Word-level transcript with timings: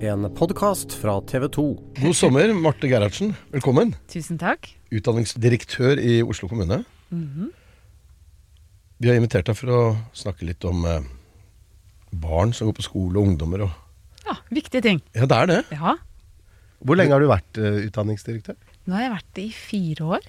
en 0.00 0.24
podkast 0.32 0.94
fra 0.96 1.18
TV 1.28 1.46
2. 1.52 1.64
God 2.00 2.16
sommer, 2.16 2.52
Marte 2.56 2.88
Gerhardsen. 2.88 3.34
Velkommen. 3.52 3.92
Tusen 4.08 4.38
takk. 4.40 4.70
Utdanningsdirektør 4.94 6.00
i 6.00 6.20
Oslo 6.24 6.48
kommune. 6.48 6.80
Vi 9.00 9.08
har 9.10 9.18
invitert 9.18 9.50
deg 9.50 9.58
for 9.58 9.72
å 9.74 9.82
snakke 10.16 10.48
litt 10.48 10.64
om 10.68 10.86
eh, 10.88 11.04
barn 12.16 12.54
som 12.56 12.70
går 12.70 12.78
på 12.80 12.86
skole, 12.88 13.16
og 13.20 13.32
ungdommer 13.32 13.66
og 13.68 14.26
Ja, 14.26 14.38
viktige 14.52 14.84
ting. 14.84 15.02
Ja, 15.16 15.28
det 15.28 15.36
er 15.36 15.50
det. 15.50 15.60
Ja. 15.76 15.96
Hvor 16.80 16.96
lenge 16.96 17.16
har 17.16 17.20
du 17.20 17.28
vært 17.28 17.60
eh, 17.60 17.80
utdanningsdirektør? 17.90 18.56
Nå 18.88 18.96
har 18.96 19.06
jeg 19.06 19.16
vært 19.18 19.32
det 19.36 19.46
i 19.48 19.54
fire 19.56 20.10
år. 20.16 20.28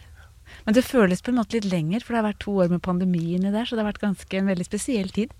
Men 0.68 0.76
det 0.76 0.84
føles 0.84 1.24
på 1.24 1.32
en 1.32 1.40
måte 1.40 1.56
litt 1.56 1.72
lenger, 1.72 2.04
for 2.04 2.12
det 2.12 2.20
har 2.22 2.30
vært 2.34 2.44
to 2.44 2.58
år 2.60 2.72
med 2.74 2.84
pandemi 2.84 3.24
inni 3.38 3.54
der, 3.54 3.64
så 3.64 3.78
det 3.78 3.86
har 3.86 3.94
vært 3.94 4.04
ganske 4.04 4.40
en 4.42 4.52
veldig 4.52 4.68
spesiell 4.68 5.12
tid. 5.16 5.32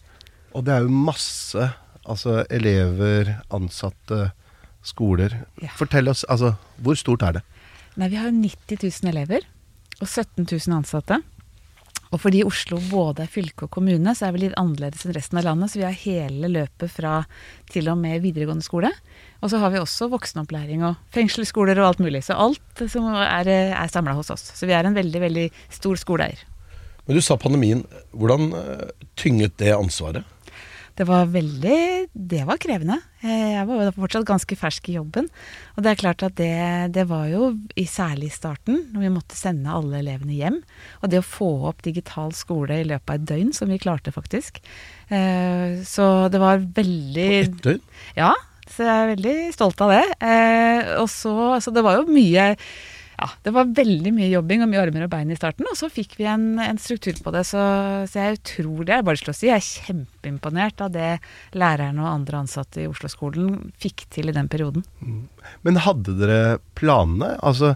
Og 0.56 0.64
det 0.68 0.76
er 0.76 0.86
jo 0.86 1.02
masse 1.12 1.68
altså 2.10 2.42
elever, 2.50 3.36
ansatte, 3.54 4.32
skoler. 4.86 5.36
Ja. 5.62 5.72
Fortell 5.78 6.10
oss, 6.10 6.24
altså, 6.30 6.56
hvor 6.82 6.98
stort 6.98 7.26
er 7.26 7.40
det? 7.40 7.44
Nei, 8.00 8.10
vi 8.10 8.20
har 8.22 8.32
90 8.32 8.82
000 8.82 9.12
elever 9.12 9.46
og 10.02 10.08
17 10.08 10.48
000 10.48 10.78
ansatte. 10.80 11.20
Og 12.12 12.20
fordi 12.20 12.42
Oslo 12.44 12.76
både 12.90 13.24
er 13.24 13.32
fylke 13.32 13.68
og 13.68 13.72
kommune, 13.72 14.14
så 14.18 14.28
er 14.28 14.34
vi 14.36 14.42
litt 14.44 14.56
annerledes 14.60 15.06
enn 15.06 15.16
resten 15.16 15.40
av 15.40 15.46
landet. 15.48 15.72
Så 15.72 15.80
vi 15.80 15.86
har 15.86 15.96
hele 15.96 16.50
løpet 16.52 16.92
fra 16.92 17.22
til 17.72 17.88
og 17.88 18.00
med 18.02 18.20
videregående 18.26 18.66
skole. 18.66 18.90
Og 19.40 19.52
så 19.54 19.62
har 19.62 19.72
vi 19.72 19.80
også 19.80 20.10
voksenopplæring 20.12 20.84
og 20.84 21.00
fengselsskoler 21.16 21.80
og 21.80 21.88
alt 21.88 22.04
mulig. 22.04 22.26
Så 22.28 22.36
alt 22.36 22.84
som 22.92 23.08
er, 23.16 23.48
er 23.48 23.94
samla 23.94 24.18
hos 24.18 24.32
oss. 24.34 24.44
Så 24.58 24.68
vi 24.68 24.76
er 24.76 24.88
en 24.88 24.98
veldig, 24.98 25.24
veldig 25.24 25.48
stor 25.72 26.02
skoleeier. 26.04 26.44
Men 27.08 27.18
du 27.18 27.24
sa 27.24 27.40
pandemien. 27.40 27.86
Hvordan 28.12 28.52
eh, 28.60 28.92
tynget 29.20 29.56
det 29.62 29.72
ansvaret? 29.78 30.28
Det 31.00 31.06
var 31.08 31.30
veldig 31.32 32.10
Det 32.14 32.42
var 32.46 32.60
krevende. 32.62 32.98
Eh, 33.24 33.54
Jeg 33.56 33.66
var 33.70 33.84
jo 33.86 33.94
fortsatt 33.96 34.26
ganske 34.28 34.58
fersk 34.60 34.90
i 34.92 34.98
jobben. 34.98 35.30
Og 35.78 35.84
det 35.84 35.92
er 35.94 36.00
klart 36.02 36.24
at 36.28 36.36
det, 36.36 36.94
det 36.94 37.06
var 37.10 37.28
jo 37.32 37.54
i 37.80 37.86
særlig 37.90 38.28
i 38.30 38.36
starten, 38.36 38.82
når 38.92 39.06
vi 39.06 39.12
måtte 39.16 39.40
sende 39.40 39.72
alle 39.72 40.02
elevene 40.02 40.36
hjem. 40.36 40.60
Og 41.02 41.10
det 41.10 41.22
å 41.22 41.26
få 41.26 41.50
opp 41.72 41.82
digital 41.88 42.34
skole 42.36 42.82
i 42.82 42.88
løpet 42.92 43.10
av 43.10 43.20
et 43.22 43.28
døgn, 43.32 43.54
som 43.56 43.72
vi 43.72 43.80
klarte 43.82 44.12
faktisk. 44.14 44.60
Eh, 45.10 45.82
Så 45.88 46.30
det 46.32 46.40
var 46.44 46.58
veldig 46.60 47.30
På 47.32 47.44
Ett 47.50 47.62
døgn? 47.64 47.82
Ja, 48.20 48.34
så 48.72 48.86
jeg 48.86 48.92
er 48.92 49.16
veldig 49.16 49.38
stolt 49.56 49.82
av 49.84 49.90
det. 49.96 50.04
Eh, 50.24 50.96
og 51.02 51.10
så, 51.12 51.34
så 51.64 51.72
det 51.76 51.84
var 51.84 52.00
jo 52.02 52.08
mye 52.12 52.52
ja, 53.22 53.28
det 53.46 53.52
var 53.54 53.70
veldig 53.78 54.12
mye 54.16 54.30
jobbing 54.32 54.64
og 54.66 54.70
mye 54.72 54.82
armer 54.82 55.06
og 55.06 55.12
bein 55.14 55.30
i 55.34 55.38
starten, 55.38 55.68
og 55.70 55.78
så 55.78 55.90
fikk 55.94 56.16
vi 56.18 56.26
en, 56.30 56.48
en 56.64 56.80
struktur 56.82 57.20
på 57.22 57.34
det. 57.36 57.44
Så, 57.48 57.62
så 58.10 58.24
jeg 58.26 58.40
tror 58.50 58.82
det 58.88 58.96
er 58.96 59.06
bare 59.06 59.22
til 59.22 59.30
å 59.30 59.36
si, 59.38 59.50
jeg 59.52 59.62
er 59.62 59.86
kjempeimponert 59.86 60.82
av 60.82 60.94
det 60.96 61.12
lærerne 61.54 62.02
og 62.02 62.10
andre 62.10 62.42
ansatte 62.42 62.82
i 62.82 62.90
Oslo-skolen 62.90 63.72
fikk 63.82 64.08
til 64.14 64.32
i 64.32 64.36
den 64.36 64.50
perioden. 64.52 64.86
Men 65.62 65.82
hadde 65.86 66.18
dere 66.18 66.42
planene? 66.80 67.36
Altså, 67.46 67.76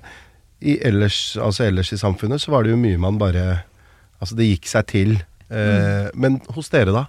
i 0.66 0.80
ellers, 0.88 1.36
altså 1.38 1.68
ellers 1.68 1.94
i 1.94 2.02
samfunnet 2.02 2.42
så 2.42 2.56
var 2.56 2.66
det 2.66 2.74
jo 2.74 2.82
mye 2.82 3.02
man 3.02 3.22
bare 3.22 3.64
Altså, 4.16 4.38
det 4.40 4.46
gikk 4.48 4.70
seg 4.72 4.86
til. 4.88 5.10
Eh, 5.52 6.06
Men 6.16 6.38
hos 6.56 6.70
dere, 6.74 6.94
da? 6.96 7.02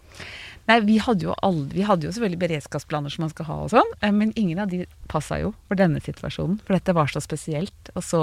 Nei, 0.67 0.81
vi 0.83 0.97
hadde 0.99 1.35
aldri, 1.47 1.79
vi 1.79 1.85
hadde 1.87 2.09
jo 2.09 2.13
selvfølgelig 2.15 2.41
beredskapsplaner 2.43 3.13
som 3.13 3.23
man 3.27 3.31
skal 3.31 3.47
ha 3.47 3.59
og 3.63 3.71
sånn, 3.71 3.93
eh, 4.03 4.15
men 4.15 4.33
ingen 4.35 4.59
av 4.63 4.73
de 4.73 4.83
passa 5.11 5.39
jo 5.39 5.53
for 5.69 5.79
denne 5.79 6.03
situasjonen. 6.03 6.59
For 6.67 6.75
dette 6.75 6.95
var 6.97 7.13
så 7.13 7.23
spesielt 7.23 7.93
og 7.95 8.03
så 8.03 8.23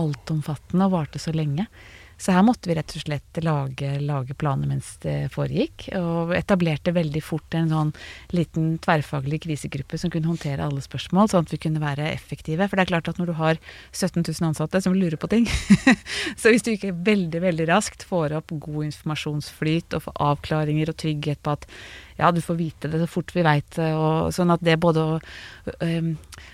altomfattende 0.00 0.88
og 0.88 0.96
varte 0.96 1.20
så 1.20 1.34
lenge. 1.36 1.68
Så 2.24 2.32
her 2.32 2.44
måtte 2.46 2.70
vi 2.70 2.74
rett 2.78 2.92
og 2.96 3.02
slett 3.02 3.38
lage, 3.44 3.88
lage 4.00 4.32
planer 4.40 4.68
mens 4.70 4.94
det 5.02 5.26
foregikk. 5.34 5.90
Og 5.98 6.32
etablerte 6.32 6.94
veldig 6.96 7.20
fort 7.20 7.52
en 7.58 7.68
sånn 7.68 7.90
liten 8.32 8.78
tverrfaglig 8.84 9.42
krisegruppe 9.44 10.00
som 10.00 10.12
kunne 10.12 10.30
håndtere 10.30 10.64
alle 10.64 10.80
spørsmål, 10.80 11.28
sånn 11.28 11.44
at 11.44 11.52
vi 11.52 11.60
kunne 11.66 11.82
være 11.82 12.08
effektive. 12.14 12.64
For 12.70 12.80
det 12.80 12.86
er 12.86 12.92
klart 12.94 13.10
at 13.12 13.20
når 13.20 13.28
du 13.28 13.34
har 13.42 13.60
17 13.92 14.22
000 14.22 14.48
ansatte 14.48 14.80
som 14.80 14.96
lurer 14.96 15.20
på 15.20 15.28
ting, 15.34 15.44
så 16.40 16.48
hvis 16.48 16.64
du 16.64 16.72
ikke 16.72 16.94
veldig, 17.04 17.44
veldig 17.44 17.68
raskt 17.68 18.08
får 18.08 18.38
opp 18.40 18.56
god 18.56 18.88
informasjonsflyt 18.88 19.98
og 19.98 20.06
får 20.06 20.18
avklaringer 20.30 20.94
og 20.94 21.00
trygghet 21.04 21.44
på 21.44 21.58
at 21.58 21.68
ja, 22.18 22.30
du 22.30 22.40
får 22.44 22.58
vite 22.58 22.90
det 22.90 23.00
så 23.02 23.08
fort 23.10 23.32
vi 23.34 23.42
veit 23.42 23.66
det, 23.74 23.88
og 23.98 24.30
sånn 24.34 24.52
at 24.54 24.62
det 24.62 24.76
både 24.82 25.02
um, 25.82 26.10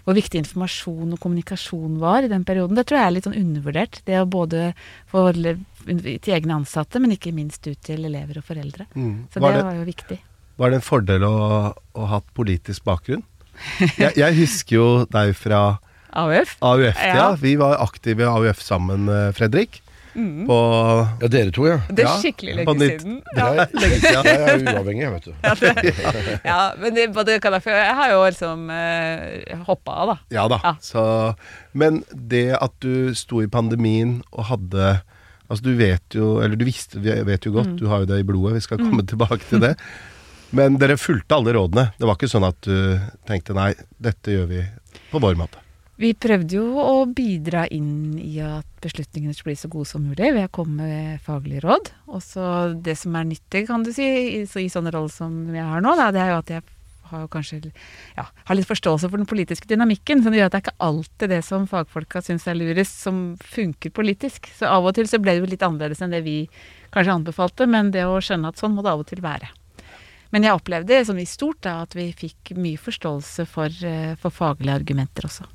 Hvor 0.06 0.16
viktig 0.16 0.40
informasjon 0.40 1.12
og 1.12 1.20
kommunikasjon 1.20 1.98
var 2.00 2.24
i 2.24 2.30
den 2.32 2.46
perioden, 2.48 2.78
det 2.78 2.86
tror 2.88 3.00
jeg 3.00 3.10
er 3.10 3.14
litt 3.16 3.28
sånn 3.28 3.36
undervurdert. 3.36 4.00
Det 4.06 4.16
å 4.22 4.28
både 4.30 4.70
forholde 5.10 5.58
til 5.84 6.34
egne 6.36 6.56
ansatte, 6.60 7.00
men 7.02 7.12
ikke 7.16 7.34
minst 7.36 7.66
ut 7.68 7.78
til 7.84 8.08
elever 8.08 8.40
og 8.40 8.48
foreldre. 8.48 8.88
Så 9.32 9.42
Var 9.42 9.58
det 9.58 9.66
var 9.68 9.76
jo 9.76 9.86
viktig. 9.88 10.18
Var 10.60 10.72
det 10.72 10.80
en 10.80 10.84
fordel 10.84 11.24
å, 11.24 11.36
ha 11.96 12.08
hatt 12.14 12.26
politisk 12.36 12.84
bakgrunn? 12.88 13.22
Jeg, 13.98 14.14
jeg 14.16 14.36
husker 14.38 14.76
jo 14.76 14.88
deg 15.12 15.32
fra 15.36 15.60
AUF? 16.20 16.56
AUF, 16.64 16.96
ja. 16.96 17.14
Ja. 17.16 17.28
Vi 17.40 17.54
var 17.60 17.78
aktive 17.84 18.24
i 18.24 18.28
AUF 18.28 18.62
sammen, 18.64 19.08
eh, 19.12 19.30
Fredrik. 20.14 20.46
På 20.48 20.56
Ja, 21.22 21.28
dere 21.30 21.52
to, 21.54 21.66
ja. 21.68 21.76
Det 21.88 22.04
er 22.04 22.16
skikkelig 22.22 22.54
lenge 22.58 22.74
siden. 22.80 23.16
Det 23.34 23.44
er 23.44 23.74
lenge 23.80 23.98
siden. 24.00 24.24
Jeg 24.26 24.40
er 24.40 24.64
uavhengig, 24.74 25.10
vet 25.14 25.28
du. 25.28 26.40
Ja, 26.44 26.58
men 26.80 26.94
det, 26.96 27.06
både 27.14 27.36
kan 27.42 27.56
jeg, 27.58 27.62
jeg 27.70 27.94
har 28.00 28.10
jo 28.14 28.20
liksom 28.26 28.64
eh, 28.74 29.56
hoppa 29.68 29.96
av, 30.02 30.12
da. 30.12 30.16
Ja 30.34 30.48
da. 30.50 30.60
Ja. 30.64 30.74
Så, 30.82 31.04
men 31.72 32.02
det 32.12 32.46
at 32.58 32.74
du 32.82 33.12
sto 33.18 33.42
i 33.44 33.50
pandemien 33.50 34.20
og 34.32 34.48
hadde 34.50 35.00
Altså 35.50 35.64
du 35.66 35.72
vet 35.74 36.14
jo, 36.14 36.36
eller 36.38 36.54
du 36.54 36.62
visste, 36.62 37.00
vet 37.02 37.42
jo 37.42 37.50
Mm. 37.50 37.56
godt, 37.56 37.70
du 37.80 37.88
har 37.90 38.04
jo 38.04 38.06
det 38.06 38.20
i 38.22 38.26
blodet, 38.28 38.52
vi 38.54 38.60
skal 38.62 38.78
komme 38.78 39.02
tilbake 39.02 39.40
til 39.48 39.58
det. 39.64 39.72
Men 40.54 40.76
dere 40.78 40.94
fulgte 40.98 41.34
alle 41.34 41.50
rådene. 41.56 41.88
Det 41.98 42.06
var 42.06 42.14
ikke 42.14 42.28
sånn 42.30 42.46
at 42.46 42.60
du 42.62 42.76
tenkte 43.26 43.56
nei, 43.58 43.72
dette 43.98 44.30
gjør 44.30 44.46
vi 44.46 44.60
på 45.10 45.18
vår 45.22 45.34
måte. 45.40 45.58
Vi 46.00 46.14
prøvde 46.16 46.56
jo 46.56 46.80
å 46.80 47.04
bidra 47.12 47.66
inn 47.68 48.16
i 48.16 48.38
at 48.40 48.64
beslutningene 48.80 49.34
skulle 49.36 49.52
bli 49.52 49.60
så 49.60 49.68
gode 49.68 49.88
som 49.90 50.06
mulig 50.08 50.30
ved 50.32 50.46
å 50.46 50.52
komme 50.54 50.86
med 50.88 51.20
faglige 51.26 51.60
råd. 51.66 51.90
Og 52.08 52.22
så 52.24 52.44
det 52.72 52.94
som 52.96 53.18
er 53.20 53.26
nyttig, 53.28 53.66
kan 53.68 53.84
du 53.84 53.92
si, 53.92 54.06
i, 54.40 54.44
i 54.48 54.70
sånne 54.72 54.94
roller 54.94 55.12
som 55.12 55.34
jeg 55.52 55.66
har 55.66 55.84
nå, 55.84 55.92
da, 56.00 56.08
det 56.14 56.22
er 56.22 56.32
jo 56.32 56.38
at 56.38 56.54
jeg 56.54 56.64
har 57.10 57.28
kanskje 57.28 57.58
ja, 58.16 58.24
har 58.24 58.56
litt 58.56 58.70
forståelse 58.70 59.10
for 59.10 59.20
den 59.20 59.28
politiske 59.28 59.68
dynamikken. 59.68 60.24
Det 60.24 60.40
gjør 60.40 60.48
at 60.48 60.56
det 60.56 60.62
er 60.62 60.66
ikke 60.68 60.88
alltid 60.88 61.34
det 61.34 61.42
som 61.44 61.68
fagfolka 61.68 62.24
syns 62.24 62.48
er 62.48 62.56
lurest, 62.56 62.96
som 63.04 63.22
funker 63.44 63.92
politisk. 63.92 64.48
Så 64.56 64.72
av 64.72 64.88
og 64.88 64.96
til 64.96 65.10
så 65.10 65.20
ble 65.20 65.36
det 65.36 65.44
jo 65.44 65.52
litt 65.52 65.68
annerledes 65.68 66.00
enn 66.00 66.16
det 66.16 66.24
vi 66.24 66.38
kanskje 66.96 67.20
anbefalte, 67.20 67.68
men 67.68 67.92
det 67.92 68.08
å 68.08 68.16
skjønne 68.24 68.54
at 68.54 68.62
sånn 68.62 68.72
må 68.72 68.86
det 68.86 68.94
av 68.94 69.04
og 69.04 69.10
til 69.12 69.20
være. 69.26 69.52
Men 70.32 70.46
jeg 70.46 70.56
opplevde 70.56 71.04
sånn 71.04 71.20
i 71.20 71.28
stort 71.28 71.60
da, 71.66 71.80
at 71.84 71.92
vi 71.98 72.08
fikk 72.16 72.54
mye 72.56 72.80
forståelse 72.80 73.50
for, 73.50 73.68
eh, 73.84 74.14
for 74.16 74.32
faglige 74.32 74.80
argumenter 74.80 75.28
også. 75.28 75.50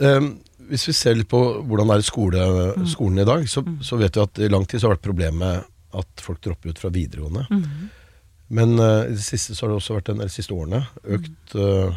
Um, 0.00 0.30
hvis 0.70 0.86
vi 0.88 0.94
ser 0.96 1.18
litt 1.18 1.28
på 1.30 1.40
hvordan 1.66 1.90
det 1.90 1.98
er 1.98 2.04
i 2.04 2.06
skole, 2.06 2.44
skolen 2.88 3.20
i 3.20 3.28
dag, 3.28 3.44
så, 3.50 3.62
så 3.84 3.98
vet 4.00 4.16
vi 4.16 4.22
at 4.24 4.40
i 4.46 4.50
lang 4.52 4.64
tid 4.68 4.80
så 4.80 4.88
har 4.88 4.94
det 4.94 5.00
vært 5.00 5.08
problemet 5.10 5.68
at 5.94 6.24
folk 6.24 6.40
dropper 6.42 6.72
ut 6.72 6.80
fra 6.80 6.92
videregående. 6.94 7.44
Men 8.54 8.78
uh, 8.80 9.04
i 9.04 9.12
det 9.12 9.24
siste 9.24 9.56
så 9.56 9.66
har 9.66 9.74
det 9.74 9.80
også 9.80 9.98
vært 9.98 10.10
en, 10.12 10.22
eller 10.22 10.32
de 10.32 10.36
siste 10.38 10.56
årene 10.56 10.80
økt, 11.16 11.58
uh, 11.58 11.92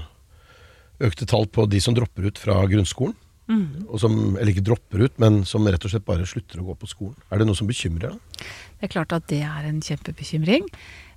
økte 1.07 1.29
tall 1.29 1.47
på 1.47 1.65
de 1.71 1.81
som 1.83 1.95
dropper 1.95 2.29
ut 2.29 2.41
fra 2.41 2.59
grunnskolen. 2.69 3.15
Og 3.47 3.95
som, 4.01 4.13
eller 4.35 4.51
ikke 4.51 4.66
dropper 4.67 5.05
ut, 5.07 5.19
men 5.23 5.40
som 5.47 5.63
rett 5.63 5.85
og 5.87 5.91
slett 5.93 6.05
bare 6.07 6.28
slutter 6.28 6.59
å 6.59 6.66
gå 6.67 6.73
på 6.81 6.90
skolen. 6.91 7.16
Er 7.31 7.40
det 7.40 7.47
noe 7.47 7.55
som 7.55 7.69
bekymrer 7.69 8.11
deg? 8.11 8.41
Det 8.78 8.90
er 8.90 8.91
klart 8.91 9.13
at 9.16 9.28
det 9.31 9.40
er 9.47 9.69
en 9.69 9.79
kjempebekymring. 9.83 10.67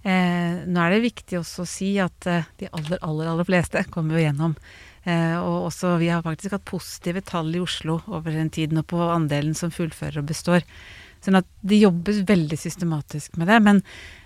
Eh, 0.06 0.60
nå 0.64 0.80
er 0.80 0.94
det 0.94 1.02
viktig 1.08 1.40
også 1.40 1.66
å 1.66 1.68
si 1.68 1.90
at 2.00 2.28
eh, 2.30 2.46
de 2.60 2.70
aller, 2.70 3.00
aller, 3.04 3.32
aller 3.34 3.48
fleste 3.48 3.82
kommer 3.92 4.16
jo 4.16 4.22
gjennom. 4.22 4.54
Eh, 5.08 5.36
og 5.40 5.70
også, 5.70 5.94
vi 6.00 6.10
har 6.12 6.24
faktisk 6.24 6.56
hatt 6.56 6.66
positive 6.68 7.22
tall 7.24 7.54
i 7.56 7.62
Oslo 7.62 8.00
over 8.10 8.34
den 8.34 8.50
tiden, 8.52 8.82
og 8.82 8.90
på 8.92 9.00
andelen 9.08 9.56
som 9.56 9.72
fullfører 9.72 10.20
og 10.20 10.28
består. 10.28 10.66
Sånn 11.24 11.38
at 11.40 11.48
det 11.64 11.80
jobbes 11.80 12.22
veldig 12.28 12.58
systematisk 12.60 13.36
med 13.40 13.50
det. 13.52 13.60
Men, 13.64 13.82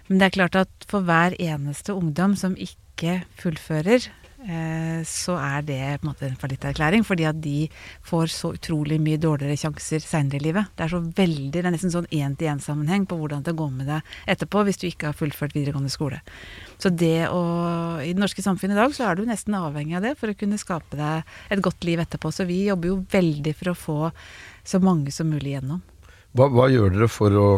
men 0.09 0.21
det 0.21 0.29
er 0.29 0.37
klart 0.38 0.59
at 0.59 0.88
for 0.91 1.06
hver 1.06 1.37
eneste 1.43 1.94
ungdom 1.94 2.37
som 2.38 2.59
ikke 2.59 3.21
fullfører, 3.41 4.09
så 4.44 5.38
er 5.41 5.62
det 5.64 5.79
på 6.00 6.05
en 6.05 6.11
måte 6.11 6.26
en 6.29 6.37
fallitterklæring. 6.41 7.05
Fordi 7.06 7.25
at 7.29 7.38
de 7.41 7.69
får 8.05 8.32
så 8.35 8.52
utrolig 8.56 8.99
mye 9.00 9.20
dårligere 9.20 9.56
sjanser 9.56 10.05
seinere 10.05 10.41
i 10.41 10.44
livet. 10.44 10.70
Det 10.76 10.85
er 10.85 10.93
så 10.93 11.00
veldig, 11.00 11.50
det 11.55 11.62
er 11.62 11.75
nesten 11.75 11.94
sånn 11.94 12.11
én-til-én-sammenheng 12.12 13.06
på 13.08 13.19
hvordan 13.20 13.44
det 13.46 13.56
går 13.56 13.73
med 13.73 13.88
deg 13.88 14.14
etterpå 14.35 14.64
hvis 14.69 14.81
du 14.82 14.87
ikke 14.91 15.11
har 15.11 15.19
fullført 15.19 15.56
videregående 15.56 15.93
skole. 15.93 16.20
Så 16.76 16.93
det 16.93 17.29
å 17.32 17.43
I 18.05 18.12
det 18.12 18.20
norske 18.20 18.44
samfunnet 18.44 18.76
i 18.76 18.82
dag 18.82 18.94
så 18.96 19.08
er 19.08 19.17
du 19.17 19.25
nesten 19.29 19.56
avhengig 19.56 19.96
av 19.96 20.05
det 20.05 20.17
for 20.20 20.32
å 20.32 20.38
kunne 20.38 20.61
skape 20.61 20.99
deg 20.99 21.37
et 21.55 21.64
godt 21.64 21.87
liv 21.88 22.02
etterpå. 22.02 22.32
Så 22.35 22.49
vi 22.49 22.64
jobber 22.69 22.93
jo 22.93 23.02
veldig 23.11 23.55
for 23.56 23.73
å 23.73 23.79
få 23.79 23.99
så 24.64 24.81
mange 24.82 25.12
som 25.14 25.31
mulig 25.31 25.56
gjennom. 25.56 25.81
Hva, 26.35 26.50
hva 26.50 26.67
gjør 26.73 26.97
dere 26.97 27.08
for 27.12 27.38
å 27.38 27.49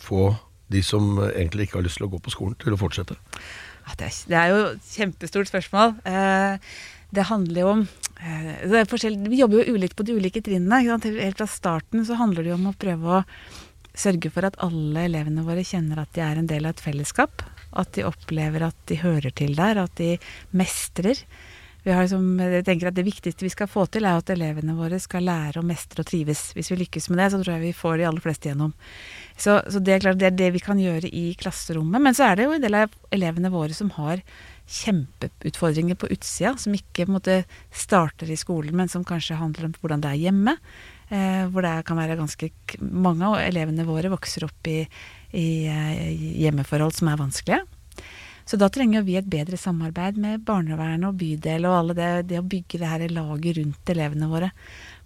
få 0.00 0.30
de 0.70 0.82
som 0.86 1.18
egentlig 1.26 1.66
ikke 1.66 1.80
har 1.80 1.86
lyst 1.88 1.98
til 1.98 2.06
å 2.06 2.12
gå 2.12 2.20
på 2.22 2.32
skolen, 2.32 2.56
til 2.60 2.76
å 2.76 2.78
fortsette? 2.80 3.18
Det 3.98 4.08
er, 4.08 4.16
det 4.30 4.38
er 4.38 4.52
jo 4.52 4.60
et 4.70 4.92
kjempestort 4.94 5.50
spørsmål. 5.50 5.96
Eh, 6.08 6.70
det 7.10 7.26
handler 7.26 7.62
jo 7.62 7.72
om 7.74 7.82
eh, 8.22 8.52
det 8.70 8.84
er 8.84 9.16
Vi 9.26 9.40
jobber 9.40 9.62
jo 9.62 9.74
ulikt 9.74 9.96
på 9.98 10.06
de 10.06 10.16
ulike 10.18 10.42
trinnene. 10.46 10.82
Helt 10.84 11.40
fra 11.40 11.48
starten 11.50 12.04
så 12.06 12.18
handler 12.20 12.46
det 12.46 12.54
jo 12.54 12.60
om 12.60 12.70
å 12.70 12.78
prøve 12.78 13.20
å 13.20 13.22
sørge 14.00 14.30
for 14.32 14.46
at 14.46 14.58
alle 14.62 15.06
elevene 15.08 15.44
våre 15.46 15.64
kjenner 15.66 16.02
at 16.02 16.12
de 16.14 16.22
er 16.24 16.38
en 16.38 16.50
del 16.50 16.68
av 16.68 16.76
et 16.76 16.84
fellesskap. 16.84 17.42
At 17.70 17.92
de 17.94 18.06
opplever 18.06 18.64
at 18.66 18.78
de 18.90 18.98
hører 19.02 19.34
til 19.34 19.54
der, 19.58 19.82
at 19.82 19.94
de 19.98 20.16
mestrer. 20.56 21.18
Liksom, 21.84 22.24
jeg 22.42 22.64
tenker 22.66 22.90
at 22.90 22.96
Det 22.98 23.06
viktigste 23.06 23.46
vi 23.46 23.52
skal 23.52 23.68
få 23.70 23.86
til, 23.88 24.04
er 24.04 24.20
at 24.20 24.30
elevene 24.32 24.76
våre 24.76 24.98
skal 25.00 25.24
lære 25.24 25.62
å 25.62 25.66
mestre 25.66 26.04
og 26.04 26.10
trives. 26.10 26.50
Hvis 26.56 26.70
vi 26.72 26.80
lykkes 26.82 27.08
med 27.10 27.22
det, 27.22 27.30
så 27.32 27.40
tror 27.40 27.54
jeg 27.56 27.64
vi 27.70 27.76
får 27.76 27.98
de 27.98 28.06
aller 28.10 28.24
fleste 28.24 28.50
gjennom. 28.50 28.74
Så, 29.40 29.56
så 29.72 29.80
det 29.80 29.94
er 29.94 30.04
klart 30.04 30.20
det 30.20 30.28
er 30.28 30.36
det 30.36 30.50
vi 30.56 30.62
kan 30.64 30.80
gjøre 30.80 31.08
i 31.08 31.30
klasserommet. 31.40 32.02
Men 32.04 32.16
så 32.16 32.28
er 32.28 32.36
det 32.36 32.48
jo 32.48 32.54
en 32.56 32.64
del 32.64 32.78
av 32.82 32.96
elevene 33.14 33.52
våre 33.52 33.76
som 33.76 33.92
har 33.96 34.20
kjempeutfordringer 34.70 35.98
på 35.98 36.10
utsida, 36.14 36.54
som 36.60 36.76
ikke 36.76 37.06
på 37.06 37.10
en 37.10 37.16
måte 37.16 37.36
starter 37.74 38.30
i 38.30 38.38
skolen, 38.38 38.76
men 38.76 38.92
som 38.92 39.06
kanskje 39.06 39.40
handler 39.40 39.70
om 39.70 39.74
hvordan 39.80 40.04
det 40.04 40.12
er 40.12 40.24
hjemme. 40.28 40.56
Eh, 41.10 41.46
hvor 41.50 41.64
det 41.66 41.72
kan 41.88 41.98
være 41.98 42.14
ganske 42.14 42.52
Mange 42.78 43.26
av 43.26 43.40
elevene 43.42 43.82
våre 43.82 44.12
vokser 44.12 44.44
opp 44.46 44.68
i, 44.70 44.84
i 45.34 45.46
i 45.66 46.34
hjemmeforhold 46.44 46.94
som 46.94 47.10
er 47.10 47.18
vanskelige. 47.18 47.64
Så 48.50 48.58
da 48.58 48.66
trenger 48.72 49.04
vi 49.06 49.14
et 49.14 49.28
bedre 49.30 49.54
samarbeid 49.60 50.16
med 50.18 50.42
barnevernet 50.42 51.06
og 51.06 51.18
bydel 51.20 51.68
og 51.68 51.74
alle 51.76 51.94
det, 51.94 52.08
det 52.32 52.40
å 52.40 52.46
bygge 52.50 52.80
det 52.82 52.88
her 52.90 53.04
laget 53.14 53.60
rundt 53.60 53.92
elevene 53.94 54.26
våre. 54.26 54.48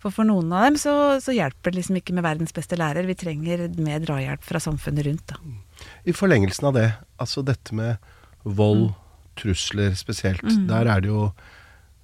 For 0.01 0.15
for 0.15 0.25
noen 0.25 0.49
av 0.57 0.65
dem 0.65 0.79
så, 0.81 0.95
så 1.21 1.35
hjelper 1.37 1.75
det 1.75 1.83
liksom 1.83 1.99
ikke 2.01 2.15
med 2.17 2.25
verdens 2.25 2.57
beste 2.57 2.79
lærer. 2.81 3.05
Vi 3.05 3.19
trenger 3.21 3.67
mer 3.77 4.01
drahjelp 4.01 4.49
fra 4.49 4.63
samfunnet 4.65 5.05
rundt. 5.11 5.35
Da. 5.35 5.85
I 6.09 6.17
forlengelsen 6.17 6.71
av 6.71 6.79
det, 6.79 6.87
altså 7.21 7.45
dette 7.45 7.77
med 7.77 8.01
vold, 8.49 8.95
trusler 9.37 9.93
spesielt, 9.99 10.45
der 10.71 10.89
er 10.89 11.05
det 11.05 11.13
jo 11.13 11.29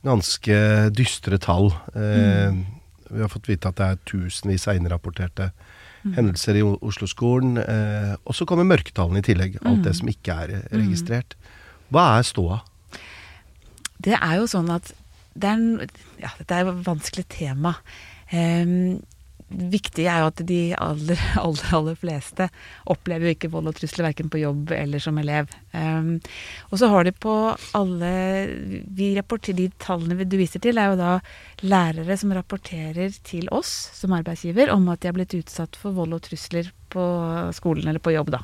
ganske 0.05 0.61
dystre 0.97 1.41
tall. 1.41 1.71
Eh, 1.95 2.61
Vi 3.11 3.25
har 3.25 3.33
fått 3.33 3.49
vite 3.49 3.73
at 3.73 3.81
det 3.81 3.87
er 3.87 4.03
tusenvis 4.07 4.69
av 4.69 4.77
innrapporterte 4.77 5.49
hendelser 6.17 6.59
i 6.59 6.65
Oslo-skolen. 6.65 7.59
Eh, 7.63 8.15
og 8.25 8.37
så 8.37 8.47
kommer 8.49 8.69
mørketallene 8.69 9.23
i 9.23 9.27
tillegg, 9.27 9.61
alt 9.69 9.85
det 9.87 9.97
som 9.99 10.11
ikke 10.11 10.37
er 10.45 10.55
eh, 10.59 10.67
registrert. 10.75 11.37
Hva 11.91 12.07
er 12.19 12.27
ståa? 12.27 12.61
Det 14.01 14.17
er 14.17 14.39
jo 14.41 14.49
sånn 14.51 14.71
at 14.73 14.93
det 15.41 15.51
er, 15.51 15.91
ja, 16.23 16.33
dette 16.41 16.57
er 16.57 16.69
et 16.71 16.87
vanskelig 16.87 17.27
tema. 17.31 17.77
Um, 18.31 19.01
viktige 19.51 20.11
er 20.11 20.23
jo 20.23 20.31
at 20.31 20.43
de 20.47 20.61
aller, 20.79 21.21
aller, 21.45 21.75
aller 21.77 21.99
fleste 21.99 22.49
opplever 22.91 23.29
jo 23.29 23.37
ikke 23.37 23.53
vold 23.53 23.71
og 23.73 23.79
trusler 23.79 24.09
verken 24.11 24.31
på 24.33 24.43
jobb 24.43 24.75
eller 24.77 25.03
som 25.03 25.19
elev. 25.21 25.51
Um, 25.75 26.17
og 26.71 26.81
så 26.81 26.91
har 26.93 27.07
de 27.07 27.15
på 27.15 27.35
alle 27.79 28.13
vi 28.87 29.13
rapporter, 29.19 29.57
De 29.57 29.69
tallene 29.83 30.25
du 30.25 30.39
viser 30.39 30.63
til, 30.63 30.79
er 30.79 30.93
jo 30.93 31.01
da 31.01 31.13
lærere 31.67 32.17
som 32.19 32.35
rapporterer 32.37 33.15
til 33.27 33.49
oss 33.55 33.73
som 33.97 34.15
arbeidsgiver 34.17 34.71
om 34.75 34.89
at 34.93 35.03
de 35.03 35.11
har 35.11 35.17
blitt 35.19 35.37
utsatt 35.39 35.79
for 35.79 35.97
vold 35.97 36.15
og 36.17 36.25
trusler 36.29 36.71
på 36.91 37.05
skolen 37.57 37.89
eller 37.91 38.03
på 38.03 38.15
jobb. 38.15 38.33
da. 38.35 38.43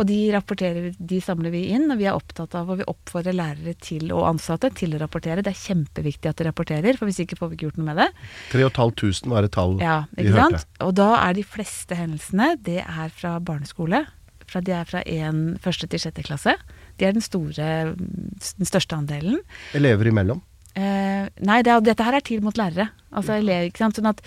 Og 0.00 0.06
de 0.08 0.18
rapporterer, 0.32 0.94
de 0.96 1.18
samler 1.20 1.52
vi 1.52 1.66
inn, 1.74 1.90
og 1.92 1.98
vi 2.00 2.06
er 2.08 2.16
opptatt 2.16 2.54
av 2.56 2.70
og 2.72 2.80
vi 2.80 2.86
oppfordrer 2.88 3.36
lærere 3.36 3.74
til 3.84 4.12
og 4.16 4.24
ansatte 4.30 4.70
til 4.78 4.94
å 4.96 5.00
rapportere. 5.02 5.44
Det 5.44 5.52
er 5.52 5.60
kjempeviktig 5.60 6.30
at 6.30 6.40
de 6.40 6.46
rapporterer, 6.48 6.96
for 6.96 7.10
hvis 7.10 7.20
ikke 7.26 7.36
får 7.40 7.50
vi 7.50 7.58
ikke 7.58 7.68
gjort 7.68 7.80
noe 7.82 7.90
med 7.90 8.00
det. 8.00 8.08
3500 8.54 9.34
var 9.34 9.48
et 9.48 9.54
tall 9.56 9.76
Ja, 9.82 9.98
vi 10.16 10.30
hørte. 10.30 10.62
sant? 10.62 10.80
Og 10.86 10.94
da 10.96 11.10
er 11.20 11.36
de 11.36 11.44
fleste 11.44 11.98
hendelsene 11.98 12.54
det 12.64 12.80
er 12.86 13.12
fra 13.12 13.36
barneskole. 13.44 14.06
Fra, 14.50 14.62
de 14.64 14.72
er 14.74 14.88
fra 14.88 15.04
en, 15.06 15.58
første 15.62 15.86
til 15.86 16.00
sjette 16.02 16.24
klasse. 16.26 16.56
De 16.98 17.06
er 17.06 17.12
den, 17.14 17.22
store, 17.22 17.66
den 17.94 18.66
største 18.66 18.96
andelen. 18.96 19.38
Elever 19.78 20.10
imellom. 20.10 20.40
Eh, 20.78 21.26
nei, 21.42 21.62
det 21.66 21.72
er, 21.72 21.80
dette 21.82 22.04
her 22.06 22.14
er 22.14 22.22
til 22.22 22.42
mot 22.44 22.54
lærere. 22.54 22.92
Altså 23.10 23.34
elever, 23.34 23.66
ikke 23.66 23.82
sant? 23.82 23.96
Sånn 23.98 24.06
at 24.06 24.20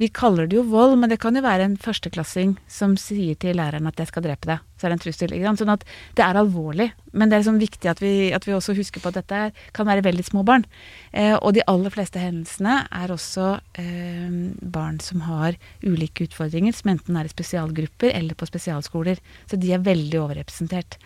vi 0.00 0.08
kaller 0.16 0.46
det 0.48 0.56
jo 0.56 0.62
vold, 0.70 0.94
men 0.96 1.10
det 1.12 1.18
kan 1.20 1.36
jo 1.36 1.42
være 1.44 1.66
en 1.68 1.74
førsteklassing 1.80 2.54
som 2.72 2.94
sier 2.96 3.36
til 3.36 3.58
læreren 3.60 3.86
at 3.86 4.00
'jeg 4.00 4.08
skal 4.08 4.22
drepe 4.24 4.48
deg'. 4.48 4.64
Så 4.80 4.86
er 4.86 4.88
det 4.88 4.96
en 4.96 5.04
trussel. 5.04 5.32
Ikke 5.36 5.44
sant? 5.44 5.60
Sånn 5.60 5.74
at 5.76 5.84
det 6.16 6.24
er 6.24 6.40
alvorlig. 6.40 6.92
Men 7.12 7.28
det 7.28 7.36
er 7.36 7.42
sånn 7.50 7.60
viktig 7.60 7.84
at 7.90 8.00
vi, 8.00 8.32
at 8.32 8.46
vi 8.46 8.52
også 8.56 8.74
husker 8.74 9.00
på 9.00 9.08
at 9.08 9.20
dette 9.20 9.52
kan 9.74 9.86
være 9.86 10.02
veldig 10.02 10.24
små 10.24 10.42
barn. 10.42 10.64
Uh, 11.12 11.36
og 11.42 11.52
de 11.52 11.66
aller 11.68 11.90
fleste 11.90 12.16
hendelsene 12.18 12.88
er 12.90 13.08
også 13.08 13.60
uh, 13.60 14.54
barn 14.62 15.00
som 15.00 15.20
har 15.20 15.52
ulike 15.84 16.24
utfordringer, 16.24 16.72
som 16.72 16.96
enten 16.96 17.16
er 17.16 17.24
i 17.24 17.28
spesialgrupper 17.28 18.14
eller 18.14 18.34
på 18.34 18.48
spesialskoler. 18.48 19.18
Så 19.46 19.60
de 19.60 19.74
er 19.74 19.84
veldig 19.84 20.16
overrepresentert. 20.16 20.96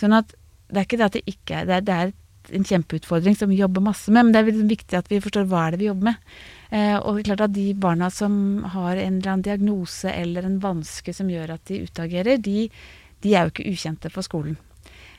Sånn 0.00 0.14
at 0.16 0.32
det 0.70 0.78
er 0.78 0.86
ikke 0.86 0.96
det 0.96 1.04
at 1.04 1.12
det 1.12 1.26
ikke 1.26 1.54
er 1.54 1.66
Det 1.66 1.74
er, 1.74 1.80
det 1.80 1.94
er 1.94 2.12
en 2.56 2.66
kjempeutfordring 2.66 3.36
som 3.36 3.50
vi 3.52 3.60
jobber 3.60 3.84
masse 3.84 4.12
med, 4.12 4.26
men 4.26 4.32
det 4.34 4.40
er 4.40 4.48
liksom 4.50 4.70
viktig 4.70 4.98
at 4.98 5.10
vi 5.10 5.20
forstår 5.22 5.46
hva 5.50 5.66
er 5.66 5.74
det 5.74 5.82
vi 5.82 5.90
jobber 5.90 6.10
med. 6.10 6.32
Eh, 6.70 6.96
og 6.96 7.16
det 7.16 7.22
er 7.22 7.28
klart 7.30 7.44
at 7.48 7.54
de 7.56 7.66
barna 7.74 8.10
som 8.14 8.34
har 8.74 8.96
en 8.96 9.20
eller 9.20 9.32
annen 9.34 9.46
diagnose 9.46 10.12
eller 10.12 10.46
en 10.46 10.58
vanske 10.62 11.14
som 11.16 11.30
gjør 11.30 11.54
at 11.56 11.64
de 11.70 11.84
utagerer, 11.86 12.42
de, 12.42 12.66
de 13.22 13.34
er 13.34 13.46
jo 13.46 13.54
ikke 13.54 13.70
ukjente 13.72 14.12
for 14.14 14.26
skolen. 14.26 14.58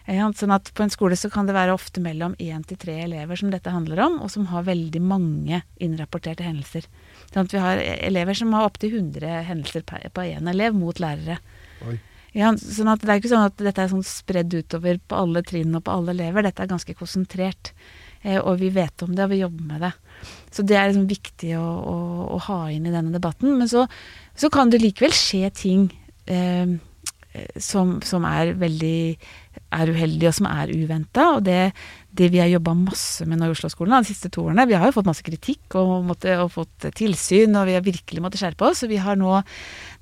Eh, 0.06 0.22
sånn 0.36 0.54
at 0.56 0.72
På 0.74 0.84
en 0.84 0.94
skole 0.94 1.16
så 1.20 1.30
kan 1.32 1.48
det 1.48 1.56
være 1.56 1.76
ofte 1.76 2.02
mellom 2.02 2.36
én 2.42 2.64
til 2.68 2.80
tre 2.82 2.98
elever 3.06 3.38
som 3.38 3.52
dette 3.54 3.74
handler 3.74 4.02
om, 4.08 4.20
og 4.22 4.32
som 4.34 4.48
har 4.52 4.68
veldig 4.68 5.02
mange 5.02 5.62
innrapporterte 5.80 6.46
hendelser. 6.48 6.88
Sånn 7.32 7.46
at 7.46 7.54
Vi 7.54 7.62
har 7.62 7.78
elever 7.78 8.34
som 8.38 8.54
har 8.54 8.70
opptil 8.70 8.96
100 8.98 9.44
hendelser 9.50 9.84
på 9.86 10.26
én 10.26 10.50
elev 10.50 10.74
mot 10.74 10.98
lærere. 11.00 11.40
Oi. 11.88 12.00
Ja, 12.38 12.54
sånn 12.56 12.88
at 12.92 13.02
Det 13.04 13.12
er 13.12 13.20
ikke 13.20 13.34
sånn 13.34 13.50
at 13.50 13.58
dette 13.60 13.84
er 13.84 13.92
sånn 13.92 14.06
spredd 14.08 14.54
utover 14.56 15.02
på 15.04 15.18
alle 15.20 15.42
trinn 15.44 15.76
og 15.76 15.84
på 15.88 15.96
alle 15.96 16.14
elever. 16.16 16.46
Dette 16.48 16.64
er 16.64 16.72
ganske 16.72 16.96
konsentrert. 16.96 17.74
Eh, 18.22 18.38
og 18.38 18.62
vi 18.62 18.70
vet 18.72 19.04
om 19.04 19.16
det, 19.16 19.26
og 19.26 19.34
vi 19.34 19.42
jobber 19.42 19.66
med 19.68 19.84
det. 19.88 19.92
Så 20.54 20.64
det 20.64 20.78
er 20.78 20.92
liksom 20.92 21.10
viktig 21.10 21.56
å, 21.60 21.66
å, 21.66 21.98
å 22.38 22.38
ha 22.48 22.62
inn 22.72 22.88
i 22.88 22.94
denne 22.94 23.12
debatten. 23.16 23.58
Men 23.60 23.72
så, 23.72 23.88
så 24.38 24.52
kan 24.54 24.72
det 24.72 24.84
likevel 24.84 25.16
skje 25.16 25.50
ting 25.58 25.90
eh, 26.32 26.78
som, 27.60 27.98
som 28.06 28.26
er 28.28 28.54
veldig 28.60 28.98
er 29.72 29.92
uheldige 29.92 30.32
og 30.32 30.38
som 30.40 30.50
er 30.52 30.72
uventa. 30.72 31.28
Og 31.38 31.46
det, 31.48 31.72
det 32.12 32.28
vi 32.34 32.42
har 32.42 32.50
jobba 32.52 32.74
masse 32.76 33.26
med 33.28 33.40
nå 33.40 33.48
i 33.48 33.54
Oslo-skolen 33.54 33.96
de 34.02 34.10
siste 34.10 34.30
to 34.34 34.44
årene 34.44 34.66
Vi 34.68 34.76
har 34.76 34.90
jo 34.90 34.96
fått 34.98 35.08
masse 35.08 35.24
kritikk 35.24 35.78
og, 35.80 35.94
måtte, 36.10 36.34
og 36.44 36.52
fått 36.52 36.90
tilsyn, 36.98 37.56
og 37.56 37.70
vi 37.70 37.78
har 37.78 37.86
virkelig 37.86 38.24
måttet 38.24 38.42
skjerpe 38.44 38.68
oss. 38.68 38.84
Og 38.84 38.92
vi 38.92 39.00
har 39.00 39.20
nå 39.20 39.40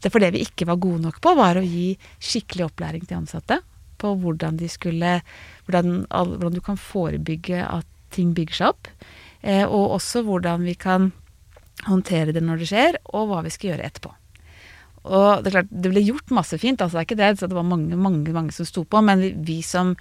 det 0.01 0.09
For 0.09 0.23
det 0.23 0.31
vi 0.33 0.45
ikke 0.47 0.67
var 0.69 0.79
gode 0.81 1.03
nok 1.05 1.19
på, 1.21 1.35
var 1.37 1.59
å 1.59 1.65
gi 1.65 1.93
skikkelig 2.17 2.69
opplæring 2.69 3.05
til 3.05 3.19
ansatte 3.19 3.59
på 3.99 4.13
hvordan 4.21 4.57
de 4.59 4.69
skulle 4.71 5.19
Hvordan, 5.67 6.05
hvordan 6.09 6.55
du 6.55 6.63
kan 6.65 6.79
forebygge 6.81 7.61
at 7.61 7.85
ting 8.15 8.33
bygger 8.33 8.57
seg 8.57 8.71
opp. 8.73 8.87
Eh, 9.45 9.65
og 9.67 9.99
også 9.99 10.23
hvordan 10.25 10.65
vi 10.65 10.73
kan 10.79 11.11
håndtere 11.85 12.33
det 12.33 12.41
når 12.43 12.63
det 12.63 12.69
skjer, 12.71 12.97
og 13.13 13.29
hva 13.29 13.43
vi 13.45 13.53
skal 13.53 13.73
gjøre 13.73 13.85
etterpå. 13.85 14.15
Og 15.07 15.43
det 15.43 15.51
er 15.51 15.55
klart, 15.59 15.69
det 15.71 15.91
ble 15.93 16.01
gjort 16.03 16.33
masse 16.35 16.57
fint, 16.59 16.81
altså 16.81 16.97
det 16.97 17.03
er 17.03 17.07
ikke 17.07 17.19
det, 17.21 17.29
så 17.39 17.47
det 17.47 17.55
var 17.57 17.67
mange 17.67 17.95
mange, 17.99 18.33
mange 18.35 18.51
som 18.55 18.67
sto 18.67 18.83
på. 18.83 19.01
Men 19.05 19.21
vi, 19.23 19.29
vi 19.47 19.59
som, 19.65 19.93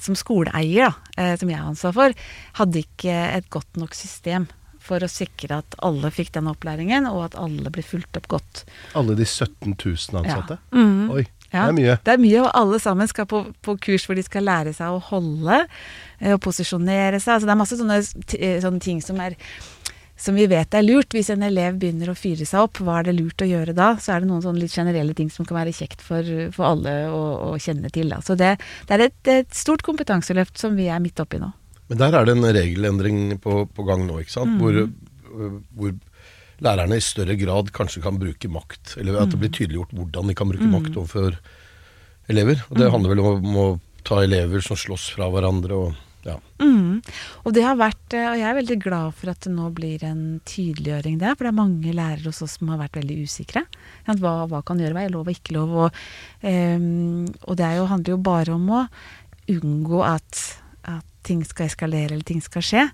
som 0.00 0.16
skoleeier, 0.18 0.88
da, 0.88 1.18
eh, 1.20 1.34
som 1.40 1.50
jeg 1.52 1.60
har 1.60 1.68
ansvar 1.70 1.92
for, 1.96 2.16
hadde 2.60 2.84
ikke 2.86 3.18
et 3.36 3.50
godt 3.52 3.76
nok 3.80 3.94
system 3.98 4.48
for 4.80 5.04
å 5.04 5.10
sikre 5.12 5.58
at 5.60 5.76
alle 5.84 6.08
fikk 6.10 6.32
den 6.38 6.48
opplæringen, 6.50 7.04
og 7.10 7.26
at 7.28 7.36
alle 7.38 7.70
ble 7.72 7.84
fulgt 7.84 8.16
opp 8.16 8.30
godt. 8.32 8.62
Alle 8.96 9.14
de 9.18 9.26
17 9.28 9.74
000 9.76 10.22
ansatte? 10.22 10.56
Ja. 10.56 10.78
Mhm. 10.80 11.10
Oi, 11.18 11.26
Ja, 11.50 11.64
det 11.66 11.72
er 11.72 11.74
mye. 11.74 11.94
Det 12.06 12.12
er 12.14 12.20
mye, 12.22 12.40
og 12.44 12.50
alle 12.54 12.78
sammen 12.78 13.08
skal 13.10 13.26
på, 13.26 13.40
på 13.66 13.72
kurs 13.82 14.04
hvor 14.06 14.14
de 14.14 14.22
skal 14.22 14.44
lære 14.46 14.70
seg 14.72 14.94
å 14.94 15.00
holde 15.02 15.56
eh, 16.20 16.30
og 16.36 16.40
posisjonere 16.44 17.18
seg. 17.18 17.34
Altså 17.36 17.48
det 17.48 17.54
er 17.56 17.58
masse 17.58 17.78
sånne, 17.80 17.96
eh, 18.38 18.60
sånne 18.62 18.82
ting 18.84 19.00
som 19.02 19.18
er 19.20 19.34
som 20.20 20.36
vi 20.36 20.46
vet 20.50 20.74
er 20.76 20.84
lurt. 20.84 21.14
Hvis 21.16 21.30
en 21.32 21.44
elev 21.46 21.78
begynner 21.80 22.12
å 22.12 22.16
fyre 22.18 22.46
seg 22.48 22.66
opp, 22.66 22.82
hva 22.84 22.98
er 23.00 23.08
det 23.08 23.16
lurt 23.16 23.44
å 23.44 23.48
gjøre 23.48 23.74
da? 23.76 23.94
Så 24.00 24.14
er 24.14 24.22
det 24.22 24.30
noen 24.30 24.44
sånne 24.44 24.62
litt 24.62 24.74
generelle 24.76 25.16
ting 25.16 25.30
som 25.32 25.48
kan 25.48 25.60
være 25.60 25.74
kjekt 25.76 26.04
for, 26.04 26.26
for 26.54 26.68
alle 26.72 26.94
å, 27.08 27.22
å 27.48 27.54
kjenne 27.62 27.92
til. 27.94 28.12
Da. 28.12 28.20
Så 28.24 28.36
det, 28.38 28.56
det 28.88 28.96
er 28.96 29.06
et, 29.08 29.20
et 29.32 29.56
stort 29.56 29.84
kompetanseløft 29.86 30.60
som 30.60 30.76
vi 30.78 30.90
er 30.92 31.02
midt 31.02 31.22
oppi 31.22 31.40
nå. 31.40 31.50
Men 31.90 32.02
der 32.04 32.14
er 32.20 32.28
det 32.28 32.36
en 32.36 32.52
regelendring 32.54 33.22
på, 33.42 33.64
på 33.74 33.86
gang 33.88 34.04
nå, 34.06 34.20
ikke 34.22 34.36
sant? 34.36 34.60
Hvor, 34.60 34.76
øh, 34.78 35.56
hvor 35.74 35.96
lærerne 36.62 37.00
i 37.00 37.02
større 37.02 37.34
grad 37.40 37.72
kanskje 37.74 38.02
kan 38.04 38.20
bruke 38.20 38.50
makt. 38.52 38.98
Eller 39.00 39.18
at 39.22 39.32
det 39.32 39.40
blir 39.40 39.52
tydeliggjort 39.56 39.96
hvordan 39.96 40.30
de 40.30 40.36
kan 40.38 40.52
bruke 40.52 40.68
makt 40.70 41.00
overfor 41.00 41.40
elever. 42.30 42.62
Og 42.68 42.78
det 42.78 42.92
handler 42.92 43.14
vel 43.16 43.24
om 43.24 43.58
å 43.58 43.66
ta 44.06 44.20
elever 44.24 44.62
som 44.64 44.78
slåss 44.78 45.10
fra 45.16 45.28
hverandre 45.32 45.76
og 45.76 45.98
Ja. 46.26 46.36
Mm. 46.60 47.00
Og 47.48 47.54
det 47.56 47.64
har 47.64 47.78
vært, 47.80 48.02
eh, 48.12 48.28
og 48.28 48.36
jeg 48.36 48.48
er 48.50 48.58
veldig 48.58 48.78
glad 48.82 49.16
for 49.16 49.32
at 49.32 49.40
det 49.46 49.52
nå 49.54 49.70
blir 49.76 50.02
en 50.04 50.24
tydeliggjøring 50.48 51.18
der, 51.22 51.34
for 51.34 51.46
det 51.46 51.52
er 51.52 51.60
mange 51.60 51.94
lærere 51.96 52.28
hos 52.28 52.42
oss 52.44 52.58
som 52.58 52.72
har 52.72 52.82
vært 52.82 52.98
veldig 53.00 53.16
usikre. 53.24 53.64
Hva, 54.10 54.34
hva 54.50 54.62
kan 54.66 54.80
gjøre, 54.80 54.96
hva 54.96 55.04
er 55.06 55.14
lov 55.14 55.30
og 55.30 55.34
ikke 55.34 55.56
lov? 55.56 55.76
Og, 55.86 56.02
um, 56.44 57.28
og 57.46 57.60
det 57.60 57.70
jo, 57.78 57.86
handler 57.92 58.16
jo 58.16 58.24
bare 58.30 58.56
om 58.56 58.66
å 58.76 58.82
unngå 59.50 60.02
at, 60.06 60.42
at 60.92 61.06
ting 61.26 61.40
skal 61.46 61.70
eskalere 61.70 62.12
eller 62.12 62.26
ting 62.28 62.44
skal 62.44 62.64
skje. 62.64 62.84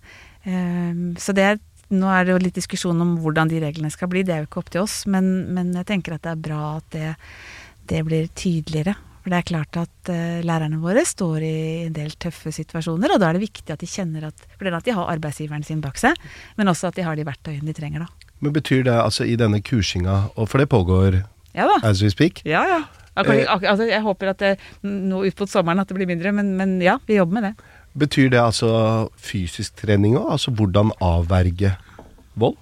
Um, 0.47 1.17
så 1.19 1.35
det 1.35 1.49
er 1.51 1.65
nå 1.95 2.09
er 2.11 2.25
det 2.27 2.33
jo 2.35 2.43
litt 2.43 2.57
diskusjon 2.59 2.99
om 3.03 3.13
hvordan 3.23 3.51
de 3.51 3.61
reglene 3.63 3.93
skal 3.95 4.11
bli, 4.11 4.25
det 4.27 4.35
er 4.35 4.41
jo 4.43 4.49
ikke 4.49 4.63
opp 4.63 4.71
til 4.75 4.83
oss. 4.83 5.05
Men, 5.11 5.53
men 5.55 5.71
jeg 5.77 5.87
tenker 5.87 6.17
at 6.17 6.25
det 6.25 6.33
er 6.33 6.41
bra 6.49 6.63
at 6.81 6.89
det, 6.95 7.13
det 7.93 8.01
blir 8.07 8.27
tydeligere. 8.35 8.97
For 9.27 9.35
det 9.35 9.41
er 9.41 9.47
klart 9.49 9.77
at 9.81 10.09
uh, 10.15 10.39
lærerne 10.47 10.79
våre 10.79 11.03
står 11.03 11.43
i 11.43 11.55
en 11.89 11.95
del 11.97 12.13
tøffe 12.23 12.53
situasjoner, 12.55 13.11
og 13.11 13.19
da 13.19 13.33
er 13.33 13.35
det 13.41 13.43
viktig 13.43 13.73
at 13.75 13.81
de 13.83 13.89
kjenner 13.91 14.29
at 14.29 14.45
For 14.55 14.63
det 14.63 14.71
er 14.71 14.77
at 14.79 14.87
de 14.87 14.95
har 14.95 15.09
arbeidsgiveren 15.17 15.67
sin 15.67 15.81
bak 15.83 15.99
seg, 15.99 16.15
men 16.55 16.71
også 16.71 16.93
at 16.93 17.01
de 17.01 17.03
har 17.03 17.19
de 17.19 17.25
verktøyene 17.27 17.67
de 17.67 17.75
trenger, 17.75 18.05
da. 18.07 18.31
Men 18.39 18.55
betyr 18.55 18.85
det 18.87 18.95
altså 18.95 19.27
i 19.27 19.35
denne 19.41 19.59
kursinga, 19.67 20.29
og 20.39 20.47
for 20.53 20.63
det 20.63 20.69
pågår 20.71 21.25
Ja 21.57 21.67
da. 21.67 21.81
as 21.89 22.05
we 22.05 22.11
speak, 22.15 22.45
Ja, 22.47 22.63
ja. 22.71 22.85
Akkurat, 23.17 23.49
altså, 23.65 23.87
jeg 23.89 24.03
håper 24.05 24.31
at 24.31 24.43
det, 24.45 24.51
nå 24.85 25.25
utpå 25.25 25.47
sommeren 25.49 25.81
at 25.81 25.89
det 25.89 25.97
blir 25.97 26.07
mindre, 26.07 26.31
men, 26.37 26.53
men 26.55 26.77
ja, 26.85 26.99
vi 27.09 27.17
jobber 27.17 27.41
med 27.41 27.47
det. 27.49 27.55
betyr 27.99 28.29
det 28.31 28.43
altså 28.45 29.09
fysisk 29.17 29.75
trening 29.81 30.19
òg? 30.21 30.31
Altså 30.37 30.53
hvordan 30.53 30.93
avverge 31.01 31.73
vold? 32.37 32.61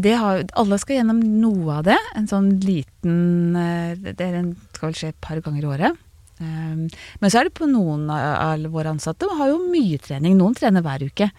Det 0.00 0.16
har, 0.18 0.40
alle 0.58 0.78
skal 0.82 0.96
gjennom 0.98 1.20
noe 1.38 1.76
av 1.76 1.84
det. 1.86 1.98
En 2.18 2.26
sånn 2.26 2.48
liten 2.64 3.54
eh, 3.54 3.92
Det 3.94 4.24
er 4.24 4.40
en, 4.40 4.48
skal 4.84 4.92
vel 4.92 4.98
skje 5.00 5.14
et 5.14 5.24
par 5.24 5.40
ganger 5.40 5.64
i 5.64 5.70
året. 5.72 6.02
Um, 6.42 6.88
men 7.22 7.30
så 7.30 7.40
er 7.40 7.48
det 7.48 7.56
på 7.56 7.68
noen 7.70 8.08
av 8.10 8.64
våre 8.74 8.92
ansatte 8.92 9.28
har 9.38 9.52
jo 9.52 9.62
mye 9.70 10.00
trening. 10.02 10.36
Noen 10.36 10.56
trener 10.58 10.84
hver 10.84 11.06
uke. 11.06 11.30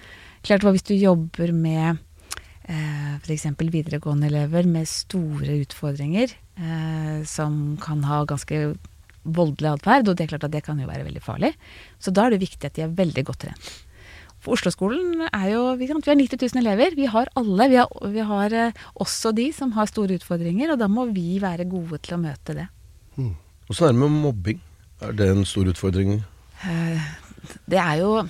Klart 0.45 0.65
Hvis 0.65 0.85
du 0.85 0.93
jobber 0.93 1.51
med 1.57 1.97
eh, 2.69 3.15
f.eks. 3.17 3.47
videregående 3.57 4.27
elever 4.29 4.67
med 4.69 4.85
store 4.85 5.57
utfordringer, 5.63 6.35
eh, 6.57 7.23
som 7.25 7.79
kan 7.81 8.03
ha 8.05 8.23
ganske 8.29 8.75
voldelig 9.25 9.71
atferd, 9.71 10.07
og 10.07 10.13
det 10.13 10.27
er 10.27 10.35
klart 10.35 10.45
at 10.45 10.53
det 10.53 10.61
kan 10.67 10.77
jo 10.77 10.85
være 10.85 11.07
veldig 11.07 11.23
farlig, 11.25 11.55
så 11.97 12.13
da 12.13 12.27
er 12.27 12.35
det 12.35 12.43
viktig 12.45 12.69
at 12.69 12.77
de 12.77 12.85
er 12.85 12.93
veldig 12.93 13.25
godt 13.25 13.41
trent. 13.47 13.71
For 14.37 14.53
Oslo-skolen 14.53 15.25
er 15.31 15.47
jo 15.55 15.63
Vi 15.79 15.89
har 15.89 15.97
90 15.97 16.37
000 16.37 16.61
elever. 16.61 16.93
Vi 16.93 17.09
har 17.09 17.31
alle. 17.33 17.65
Vi 17.71 17.81
har, 17.81 17.89
vi 18.13 18.21
har 18.29 18.53
eh, 18.53 18.83
også 19.01 19.33
de 19.33 19.49
som 19.49 19.73
har 19.73 19.89
store 19.89 20.19
utfordringer, 20.19 20.75
og 20.75 20.77
da 20.77 20.87
må 20.87 21.09
vi 21.09 21.39
være 21.41 21.65
gode 21.65 21.97
til 22.05 22.19
å 22.19 22.21
møte 22.21 22.53
det. 22.53 22.69
Åssen 23.17 23.87
er 23.87 23.93
det 23.93 23.99
med 24.01 24.11
mobbing? 24.11 24.59
Er 25.01 25.11
det 25.15 25.29
en 25.31 25.45
stor 25.47 25.67
utfordring? 25.71 26.19
Eh, 26.63 27.01
Det 27.69 27.77
er 27.79 28.01
jo 28.01 28.27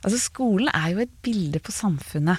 Altså, 0.00 0.16
skolen 0.18 0.68
er 0.72 0.94
jo 0.94 0.98
et 1.00 1.12
bilde 1.22 1.60
på 1.60 1.72
samfunnet. 1.72 2.38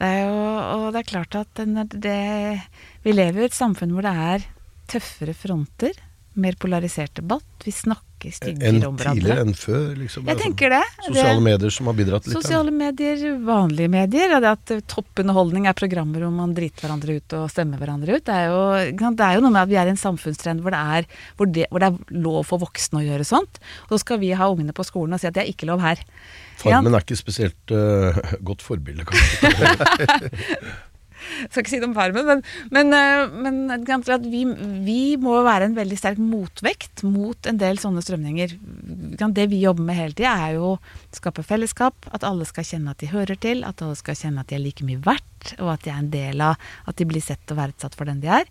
Det 0.00 0.08
jo, 0.24 0.32
og 0.32 0.92
det 0.94 1.02
er 1.02 1.10
klart 1.10 1.34
at 1.36 1.60
det, 1.92 2.62
vi 3.04 3.12
lever 3.12 3.42
i 3.42 3.44
et 3.44 3.52
samfunn 3.52 3.92
hvor 3.92 4.02
det 4.02 4.14
er 4.16 4.46
tøffere 4.88 5.34
fronter, 5.36 5.92
mer 6.34 6.56
polarisert 6.56 7.12
debatt. 7.20 7.44
Vi 7.64 7.70
snakker 7.70 8.13
Enn 8.30 8.36
styggere 8.36 8.88
om 8.88 8.98
hverandre. 8.98 9.36
enn 9.42 9.56
før? 9.58 9.86
Liksom. 9.98 10.28
Jeg 10.30 10.40
tenker 10.40 10.74
det. 10.74 10.82
Sosiale 11.06 11.34
det 11.38 11.44
medier 11.46 11.74
som 11.74 11.90
har 11.90 11.96
bidratt 11.98 12.28
litt? 12.28 12.36
her. 12.36 12.44
Sosiale 12.44 12.74
medier, 12.74 13.24
vanlige 13.44 13.92
medier. 13.92 14.36
Og 14.36 14.44
det 14.44 14.52
at 14.54 14.74
eh, 14.74 14.84
toppunderholdning 14.94 15.68
er 15.70 15.76
programmer 15.78 16.24
hvor 16.24 16.34
man 16.34 16.54
driter 16.56 16.86
hverandre 16.86 17.18
ut 17.18 17.36
og 17.38 17.50
stemmer 17.52 17.82
hverandre 17.82 18.18
ut. 18.18 18.24
Det 18.26 18.38
er 18.38 18.48
jo, 18.52 18.62
det 19.04 19.28
er 19.28 19.36
jo 19.38 19.44
noe 19.44 19.54
med 19.54 19.62
at 19.64 19.72
vi 19.72 19.80
er 19.80 19.90
i 19.90 19.94
en 19.94 20.00
samfunnstrend 20.00 20.64
hvor 20.64 20.74
det, 20.74 20.84
er, 20.98 21.10
hvor, 21.38 21.50
det, 21.50 21.68
hvor 21.70 21.84
det 21.84 21.92
er 21.92 22.16
lov 22.24 22.40
for 22.48 22.64
voksne 22.64 23.02
å 23.02 23.06
gjøre 23.06 23.28
sånt. 23.28 23.60
Og 23.86 23.96
så 23.96 24.02
skal 24.06 24.22
vi 24.22 24.32
ha 24.36 24.50
ungene 24.50 24.76
på 24.76 24.86
skolen 24.86 25.16
og 25.16 25.22
si 25.22 25.30
at 25.30 25.36
det 25.36 25.44
er 25.44 25.52
ikke 25.52 25.68
lov 25.70 25.84
her. 25.84 26.02
Farmen 26.60 26.94
er 26.94 27.02
ikke 27.02 27.18
spesielt 27.18 27.74
uh, 27.74 28.16
godt 28.46 28.62
forbilde, 28.62 29.06
kanskje. 29.08 29.50
Skal 31.50 31.62
ikke 31.62 31.72
si 31.72 31.80
det 31.82 31.88
om 31.88 31.96
Farmen, 31.96 32.26
men, 32.28 32.42
men, 32.74 32.94
eh, 32.96 33.34
men 33.34 33.60
at 33.74 34.26
vi, 34.28 34.44
vi 34.84 35.00
må 35.20 35.36
være 35.46 35.68
en 35.70 35.76
veldig 35.78 35.98
sterk 35.98 36.20
motvekt 36.20 37.04
mot 37.06 37.50
en 37.50 37.60
del 37.60 37.80
sånne 37.82 38.02
strømninger. 38.04 38.56
Det 39.24 39.46
vi 39.50 39.62
jobber 39.62 39.88
med 39.88 39.98
hele 39.98 40.16
tida, 40.16 40.34
er 40.48 40.58
jo 40.58 40.74
å 40.74 40.80
skape 41.14 41.44
fellesskap. 41.46 42.10
At 42.14 42.26
alle 42.26 42.46
skal 42.48 42.66
kjenne 42.68 42.94
at 42.94 43.02
de 43.02 43.12
hører 43.12 43.38
til. 43.40 43.64
At 43.66 43.82
alle 43.84 43.98
skal 43.98 44.18
kjenne 44.18 44.44
at 44.44 44.50
de 44.50 44.58
er 44.58 44.64
like 44.64 44.86
mye 44.86 45.02
verdt, 45.04 45.54
og 45.58 45.74
at 45.74 45.86
de 45.86 45.92
er 45.92 46.00
en 46.00 46.12
del 46.12 46.44
av 46.44 46.60
At 46.88 46.96
de 46.98 47.06
blir 47.08 47.22
sett 47.24 47.50
og 47.52 47.58
verdsatt 47.58 47.96
for 47.96 48.08
den 48.08 48.20
de 48.22 48.30
er. 48.40 48.50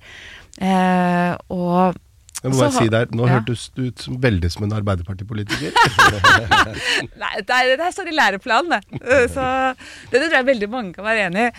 Eh, 0.61 1.33
og 1.53 1.99
Jeg 2.43 2.51
må 2.51 2.59
bare 2.59 2.73
si 2.75 2.89
der, 2.91 3.11
Nå 3.15 3.27
ja. 3.27 3.37
hørtes 3.37 3.69
du 3.71 3.85
ut 3.87 4.01
som, 4.03 4.17
veldig 4.23 4.49
som 4.51 4.65
en 4.67 4.75
Arbeiderpartipolitiker. 4.75 5.71
Nei, 7.21 7.33
det 7.39 7.55
er, 7.55 7.75
det 7.79 7.91
sånn 7.95 8.09
i 8.11 8.15
læreplanen, 8.17 8.75
det. 8.75 8.99
Eh, 8.99 9.27
Så 9.31 9.45
det, 10.11 10.17
det 10.17 10.25
tror 10.25 10.39
jeg 10.41 10.49
veldig 10.51 10.69
mange 10.73 10.91
kan 10.97 11.07
være 11.07 11.29
enig 11.29 11.45
i. 11.47 11.53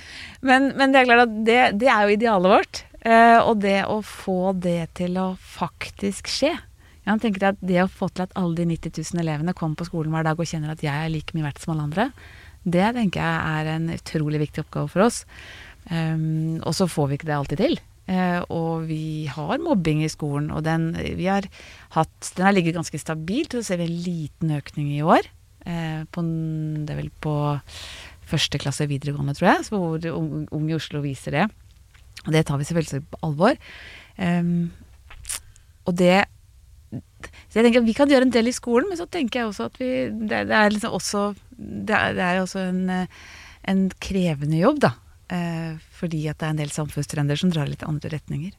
Men, 0.44 0.74
men 0.76 0.92
det 0.92 1.00
er 1.00 1.08
klart 1.08 1.24
at 1.24 1.38
det, 1.48 1.58
det 1.80 1.88
er 1.88 2.04
jo 2.04 2.18
idealet 2.18 2.54
vårt. 2.58 2.82
Eh, 3.00 3.38
og 3.40 3.64
det 3.64 3.80
å 3.88 3.98
få 4.04 4.52
det 4.60 4.92
til 5.00 5.16
å 5.20 5.26
faktisk 5.40 6.28
skje. 6.32 6.52
Jeg 7.04 7.20
tenker 7.20 7.50
at 7.50 7.58
Det 7.60 7.82
å 7.82 7.90
få 7.90 8.08
til 8.12 8.24
at 8.24 8.36
alle 8.40 8.56
de 8.56 8.68
90 8.70 8.96
000 8.96 9.20
elevene 9.24 9.56
kommer 9.56 9.76
på 9.80 9.88
skolen 9.88 10.12
hver 10.14 10.24
dag 10.24 10.40
og 10.40 10.48
kjenner 10.48 10.72
at 10.72 10.84
jeg 10.84 10.92
er 10.92 11.12
like 11.12 11.36
mye 11.36 11.44
verdt 11.48 11.60
som 11.60 11.74
alle 11.74 11.88
andre, 11.88 12.06
det 12.64 12.86
tenker 12.96 13.20
jeg 13.20 13.58
er 13.60 13.72
en 13.74 13.90
utrolig 13.92 14.40
viktig 14.46 14.64
oppgave 14.64 14.88
for 14.88 15.04
oss. 15.04 15.24
Um, 15.90 16.62
og 16.64 16.72
så 16.72 16.88
får 16.88 17.10
vi 17.10 17.18
ikke 17.18 17.28
det 17.28 17.36
alltid 17.36 17.60
til. 17.60 17.76
Eh, 18.04 18.40
og 18.52 18.84
vi 18.90 19.24
har 19.32 19.62
mobbing 19.62 20.02
i 20.04 20.12
skolen, 20.12 20.50
og 20.52 20.64
den, 20.66 20.90
vi 20.94 21.28
har 21.30 21.48
hatt, 21.96 22.32
den 22.36 22.46
har 22.46 22.56
ligget 22.56 22.76
ganske 22.76 23.00
stabilt. 23.00 23.54
Og 23.54 23.62
så 23.62 23.72
ser 23.72 23.82
vi 23.82 23.88
en 23.88 24.04
liten 24.06 24.54
økning 24.58 24.92
i 24.96 25.02
år. 25.04 25.28
Eh, 25.64 26.04
på, 26.12 26.24
det 26.24 26.94
er 26.94 27.00
vel 27.00 27.12
på 27.24 27.36
første 28.24 28.60
klasse 28.60 28.88
videregående, 28.88 29.34
tror 29.36 29.50
jeg, 29.50 29.68
hvor 29.72 30.08
Ung 30.14 30.70
i 30.70 30.76
Oslo 30.76 31.02
viser 31.04 31.38
det. 31.38 31.48
Og 32.24 32.32
det 32.32 32.46
tar 32.48 32.60
vi 32.60 32.68
selvfølgelig 32.68 33.04
på 33.10 33.20
alvor. 33.26 33.58
Em, 34.16 34.70
og 35.84 35.96
det 35.98 36.24
så 36.94 37.58
jeg 37.58 37.66
tenker 37.66 37.82
at 37.82 37.88
Vi 37.88 37.94
kan 37.96 38.10
gjøre 38.10 38.26
en 38.28 38.34
del 38.34 38.50
i 38.50 38.54
skolen, 38.54 38.88
men 38.90 38.98
så 38.98 39.06
tenker 39.10 39.40
jeg 39.40 39.48
også 39.48 39.68
at 39.70 39.80
vi 39.80 39.90
Det, 40.10 40.44
det 40.50 40.54
er 40.58 40.74
liksom 40.74 40.94
også 40.94 41.22
Det 41.54 41.94
er, 41.94 42.14
det 42.14 42.22
er 42.26 42.40
også 42.42 42.62
en, 42.68 42.82
eh, 42.90 43.06
en 43.70 43.88
krevende 44.02 44.58
jobb, 44.58 44.80
da. 44.84 44.90
Eh, 45.32 45.76
fordi 45.96 46.26
at 46.28 46.40
det 46.40 46.48
er 46.48 46.54
en 46.54 46.60
del 46.60 46.72
samfunnstrender 46.72 47.38
som 47.40 47.52
drar 47.52 47.68
i 47.68 47.74
litt 47.74 47.86
andre 47.86 48.12
retninger. 48.12 48.52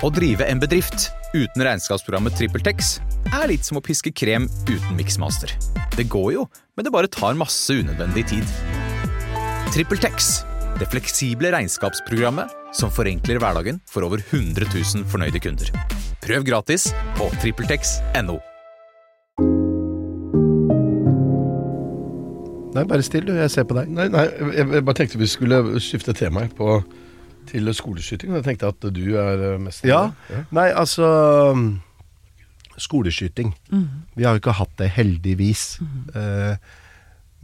Å 0.00 0.08
drive 0.16 0.46
en 0.48 0.60
bedrift 0.62 1.10
uten 1.34 1.64
regnskapsprogrammet 1.66 2.36
TrippelTex 2.38 2.94
er 3.36 3.50
litt 3.50 3.66
som 3.66 3.76
å 3.76 3.84
piske 3.84 4.12
krem 4.16 4.46
uten 4.64 4.94
miksmaster. 4.96 5.52
Det 5.96 6.08
går 6.08 6.30
jo, 6.38 6.46
men 6.76 6.86
det 6.86 6.94
bare 6.94 7.10
tar 7.12 7.36
masse 7.38 7.74
unødvendig 7.76 8.24
tid. 8.32 8.54
TrippelTex, 9.74 10.30
det 10.80 10.88
fleksible 10.90 11.52
regnskapsprogrammet 11.52 12.56
som 12.74 12.92
forenkler 12.94 13.42
hverdagen 13.42 13.82
for 13.90 14.06
over 14.06 14.22
100 14.30 14.70
000 14.72 15.06
fornøyde 15.10 15.42
kunder. 15.42 15.74
Prøv 16.24 16.48
gratis 16.48 16.90
på 17.18 17.28
TrippelTex.no. 17.42 18.40
Nei, 22.70 22.84
bare 22.86 23.02
still 23.02 23.26
du, 23.26 23.34
jeg 23.34 23.50
ser 23.50 23.66
på 23.66 23.74
deg. 23.74 23.90
Nei, 23.90 24.06
nei, 24.12 24.24
jeg, 24.30 24.66
jeg 24.76 24.84
bare 24.86 24.98
tenkte 25.00 25.18
vi 25.20 25.28
skulle 25.30 25.60
skifte 25.82 26.14
tema 26.14 26.44
på, 26.54 26.78
til 27.50 27.70
skoleskyting. 27.74 28.34
Jeg 28.38 28.46
tenkte 28.46 28.70
at 28.70 28.90
du 28.94 29.04
er 29.18 29.46
eh, 29.54 29.60
mest 29.62 29.86
Ja. 29.88 30.04
Nei, 30.54 30.68
altså 30.70 31.08
um, 31.54 31.70
Skoleskyting. 32.80 33.50
Vi 34.16 34.24
har 34.24 34.36
jo 34.36 34.40
ikke 34.40 34.56
hatt 34.56 34.72
det, 34.80 34.88
heldigvis. 34.96 35.64
Eh, 36.16 36.54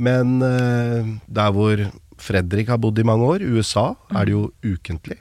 men 0.01 0.39
eh, 0.45 1.11
der 1.27 1.53
hvor 1.53 1.83
Fredrik 2.17 2.71
har 2.73 2.81
bodd 2.81 2.99
i 3.03 3.05
mange 3.05 3.27
år, 3.35 3.45
USA, 3.45 3.91
er 4.15 4.25
det 4.25 4.33
jo 4.33 4.47
ukentlig. 4.65 5.19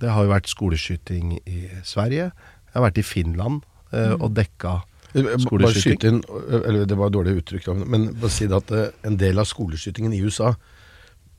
Det 0.00 0.10
har 0.12 0.26
jo 0.26 0.32
vært 0.34 0.50
skoleskyting 0.50 1.38
i 1.48 1.62
Sverige. 1.84 2.28
Jeg 2.34 2.76
har 2.76 2.84
vært 2.84 3.00
i 3.00 3.06
Finland 3.06 3.62
eh, 3.92 4.12
og 4.18 4.34
dekka 4.36 4.80
Skoleskyting. 5.12 5.82
skyte 5.82 6.08
inn, 6.08 6.20
eh, 6.28 6.60
eller 6.68 6.84
det 6.86 6.96
var 6.98 7.10
dårlig 7.10 7.36
uttrykk, 7.42 7.70
men 7.86 8.12
bare 8.14 8.30
si 8.30 8.46
det 8.46 8.56
at 8.56 8.70
eh, 8.70 8.90
en 9.08 9.16
del 9.16 9.38
av 9.42 9.44
skoleskytingen 9.50 10.12
i 10.14 10.20
USA 10.22 10.54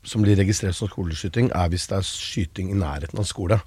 som 0.04 0.22
blir 0.24 0.36
registrert 0.36 0.74
som 0.74 0.88
skoleskyting, 0.90 1.50
er 1.54 1.68
hvis 1.70 1.86
det 1.88 1.98
er 2.00 2.06
skyting 2.08 2.70
i 2.72 2.78
nærheten 2.78 3.18
av 3.22 3.24
skole. 3.28 3.60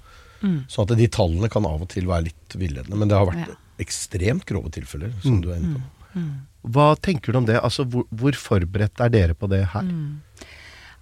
Så 0.68 0.82
at 0.84 0.92
de 0.98 1.06
tallene 1.08 1.48
kan 1.50 1.64
av 1.66 1.80
og 1.82 1.88
til 1.90 2.04
være 2.06 2.26
litt 2.28 2.54
villedende. 2.60 2.94
Men 3.00 3.08
det 3.08 3.16
har 3.16 3.26
vært 3.26 3.48
Ja. 3.48 3.54
ekstremt 3.80 4.44
grove 4.46 4.70
tilfeller, 4.70 5.10
som 5.22 5.40
du 5.40 5.48
er 5.50 5.56
inne 5.56 5.80
på. 5.80 6.22
Hva 6.70 6.94
tenker 7.00 7.32
du 7.32 7.38
om 7.38 7.46
det? 7.46 7.56
Altså, 7.60 7.84
hvor, 7.88 8.04
hvor 8.14 8.32
forberedt 8.32 9.00
er 9.00 9.08
dere 9.08 9.34
på 9.34 9.48
det 9.48 9.64
her? 9.72 9.82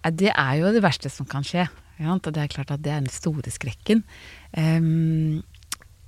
Ja, 0.04 0.10
Det 0.10 0.30
er 0.32 0.54
jo 0.60 0.72
det 0.72 0.82
verste 0.82 1.10
som 1.10 1.26
kan 1.26 1.42
skje. 1.42 1.68
Ja, 1.98 2.16
det 2.18 2.36
er 2.36 2.48
klart 2.48 2.70
at 2.70 2.82
det 2.82 2.92
er 2.92 3.00
den 3.00 3.10
store 3.10 3.50
skrekken. 3.50 4.02
Ehm, 4.56 5.42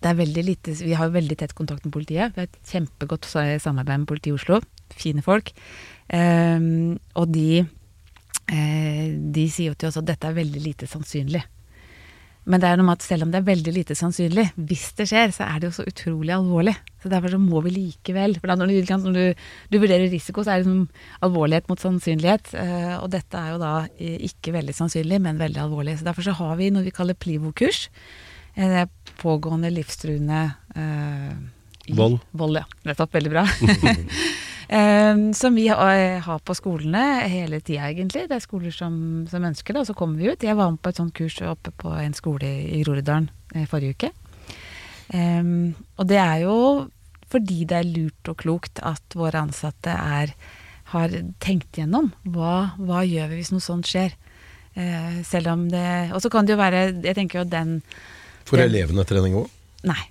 det 0.06 0.12
er 0.12 0.20
veldig 0.20 0.44
lite, 0.46 0.76
vi 0.86 0.94
har 0.94 1.08
jo 1.08 1.16
veldig 1.16 1.36
tett 1.40 1.56
kontakt 1.58 1.82
med 1.86 1.94
politiet. 1.96 2.36
Vi 2.36 2.44
har 2.44 2.46
et 2.46 2.70
kjempegodt 2.70 3.26
samarbeid 3.26 4.04
med 4.04 4.10
politiet 4.10 4.30
i 4.30 4.36
Oslo. 4.38 4.60
Fine 4.94 5.24
folk. 5.26 5.50
Um, 6.06 6.94
og 7.18 7.32
de, 7.34 7.64
uh, 8.52 9.06
de 9.34 9.48
sier 9.50 9.72
jo 9.72 9.74
til 9.74 9.90
oss 9.90 9.98
at 9.98 10.06
dette 10.06 10.30
er 10.30 10.38
veldig 10.38 10.62
lite 10.62 10.86
sannsynlig. 10.90 11.42
Men 12.46 12.62
det 12.62 12.68
er 12.68 12.78
noe 12.78 12.86
med 12.86 13.00
at 13.00 13.02
selv 13.02 13.26
om 13.26 13.32
det 13.32 13.40
er 13.40 13.48
veldig 13.48 13.72
lite 13.74 13.96
sannsynlig, 13.98 14.44
hvis 14.68 14.84
det 15.00 15.08
skjer, 15.10 15.32
så 15.34 15.48
er 15.48 15.58
det 15.58 15.66
jo 15.66 15.74
så 15.80 15.86
utrolig 15.90 16.30
alvorlig. 16.36 16.76
Så 17.02 17.10
derfor 17.10 17.32
så 17.34 17.40
må 17.42 17.58
vi 17.64 17.72
likevel 17.74 18.38
For 18.38 18.52
når, 18.52 18.70
du, 18.70 18.92
når 19.02 19.16
du, 19.16 19.48
du 19.72 19.78
vurderer 19.82 20.06
risiko, 20.12 20.44
så 20.46 20.54
er 20.54 20.62
det 20.62 20.68
liksom 20.68 20.84
alvorlighet 21.26 21.66
mot 21.72 21.82
sannsynlighet. 21.82 22.52
eh, 22.54 22.94
og 23.00 23.10
dette 23.10 23.40
er 23.40 23.56
jo 23.56 23.58
da 23.64 23.72
eh, 23.98 24.20
ikke 24.30 24.54
veldig 24.54 24.76
sannsynlig, 24.78 25.18
men 25.26 25.42
veldig 25.42 25.64
alvorlig. 25.64 25.98
Så 25.98 26.06
derfor 26.06 26.28
så 26.28 26.36
har 26.38 26.54
vi 26.62 26.70
noe 26.70 26.86
vi 26.86 26.94
kaller 26.94 27.18
Plivo-kurs. 27.18 27.88
Eh, 28.56 28.68
Det 28.68 28.82
er 28.84 29.14
pågående 29.20 29.70
livstruende 29.70 30.42
eh, 30.74 31.36
Vold. 31.94 32.18
Vold, 32.32 32.58
ja. 32.58 32.64
Nettopp. 32.82 33.14
Veldig 33.14 33.30
bra. 33.30 33.44
Um, 34.66 35.32
som 35.38 35.54
vi 35.54 35.68
har, 35.68 36.18
har 36.24 36.40
på 36.42 36.54
skolene 36.58 37.20
hele 37.30 37.60
tida, 37.60 37.92
egentlig. 37.92 38.24
Det 38.26 38.34
er 38.34 38.42
skoler 38.42 38.74
som, 38.74 38.96
som 39.30 39.46
ønsker 39.46 39.76
det, 39.76 39.84
og 39.84 39.86
så 39.86 39.94
kommer 39.94 40.18
vi 40.18 40.32
ut. 40.32 40.42
Jeg 40.42 40.58
var 40.58 40.72
med 40.72 40.82
på 40.82 40.90
et 40.90 40.98
sånt 40.98 41.14
kurs 41.14 41.38
oppe 41.46 41.70
på 41.78 41.92
en 41.94 42.16
skole 42.16 42.50
i 42.66 42.82
Groruddalen 42.82 43.30
eh, 43.54 43.68
forrige 43.70 43.94
uke. 43.94 44.10
Um, 45.14 45.76
og 45.94 46.08
det 46.10 46.18
er 46.18 46.42
jo 46.42 46.56
fordi 47.30 47.62
det 47.70 47.78
er 47.78 47.86
lurt 47.86 48.28
og 48.30 48.40
klokt 48.42 48.82
at 48.82 49.14
våre 49.14 49.44
ansatte 49.46 49.94
er, 49.94 50.34
har 50.90 51.14
tenkt 51.42 51.78
gjennom 51.78 52.10
hva, 52.34 52.72
hva 52.78 53.06
gjør 53.06 53.30
vi 53.30 53.40
hvis 53.40 53.52
noe 53.54 53.62
sånt 53.62 53.86
skjer. 53.90 54.14
Eh, 54.76 55.22
selv 55.24 55.54
om 55.54 55.62
det 55.72 56.10
Og 56.12 56.20
så 56.20 56.28
kan 56.28 56.44
det 56.44 56.52
jo 56.52 56.58
være 56.60 56.80
Jeg 57.00 57.16
tenker 57.16 57.38
jo 57.38 57.44
den 57.48 57.70
Får 58.46 58.62
Det- 58.62 58.68
elevene 58.70 59.04
trening 59.04 59.34
òg? 59.34 59.48
Nei, 59.86 60.02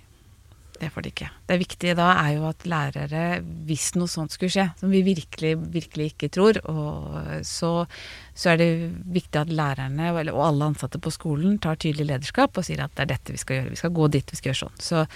det 0.80 0.90
får 0.92 1.02
de 1.02 1.10
ikke. 1.10 1.28
Det 1.48 1.58
viktige 1.58 1.94
da 1.96 2.10
er 2.20 2.34
jo 2.36 2.46
at 2.48 2.64
lærere, 2.68 3.42
hvis 3.66 3.94
noe 3.96 4.08
sånt 4.08 4.34
skulle 4.34 4.52
skje, 4.52 4.66
som 4.78 4.90
vi 4.92 5.02
virkelig, 5.02 5.54
virkelig 5.72 6.12
ikke 6.12 6.30
tror, 6.36 6.60
og 6.68 7.44
så, 7.48 7.86
så 8.34 8.52
er 8.52 8.60
det 8.60 8.68
viktig 9.08 9.40
at 9.40 9.48
lærerne 9.48 10.10
og, 10.12 10.28
alle 10.28 10.68
ansatte 10.68 11.00
på 11.00 11.12
skolen 11.14 11.58
tar 11.58 11.76
tydelig 11.80 12.06
lederskap 12.10 12.56
og 12.56 12.64
sier 12.64 12.84
at 12.84 12.94
det 12.94 13.06
er 13.06 13.14
dette 13.14 13.32
vi 13.32 13.40
skal 13.40 13.60
gjøre. 13.60 13.70
Vi 13.72 13.80
skal 13.80 13.96
gå 13.96 14.10
dit, 14.12 14.30
vi 14.30 14.36
skal 14.36 14.52
gjøre 14.52 14.62
sånn. 14.66 14.76
Så, 14.80 15.06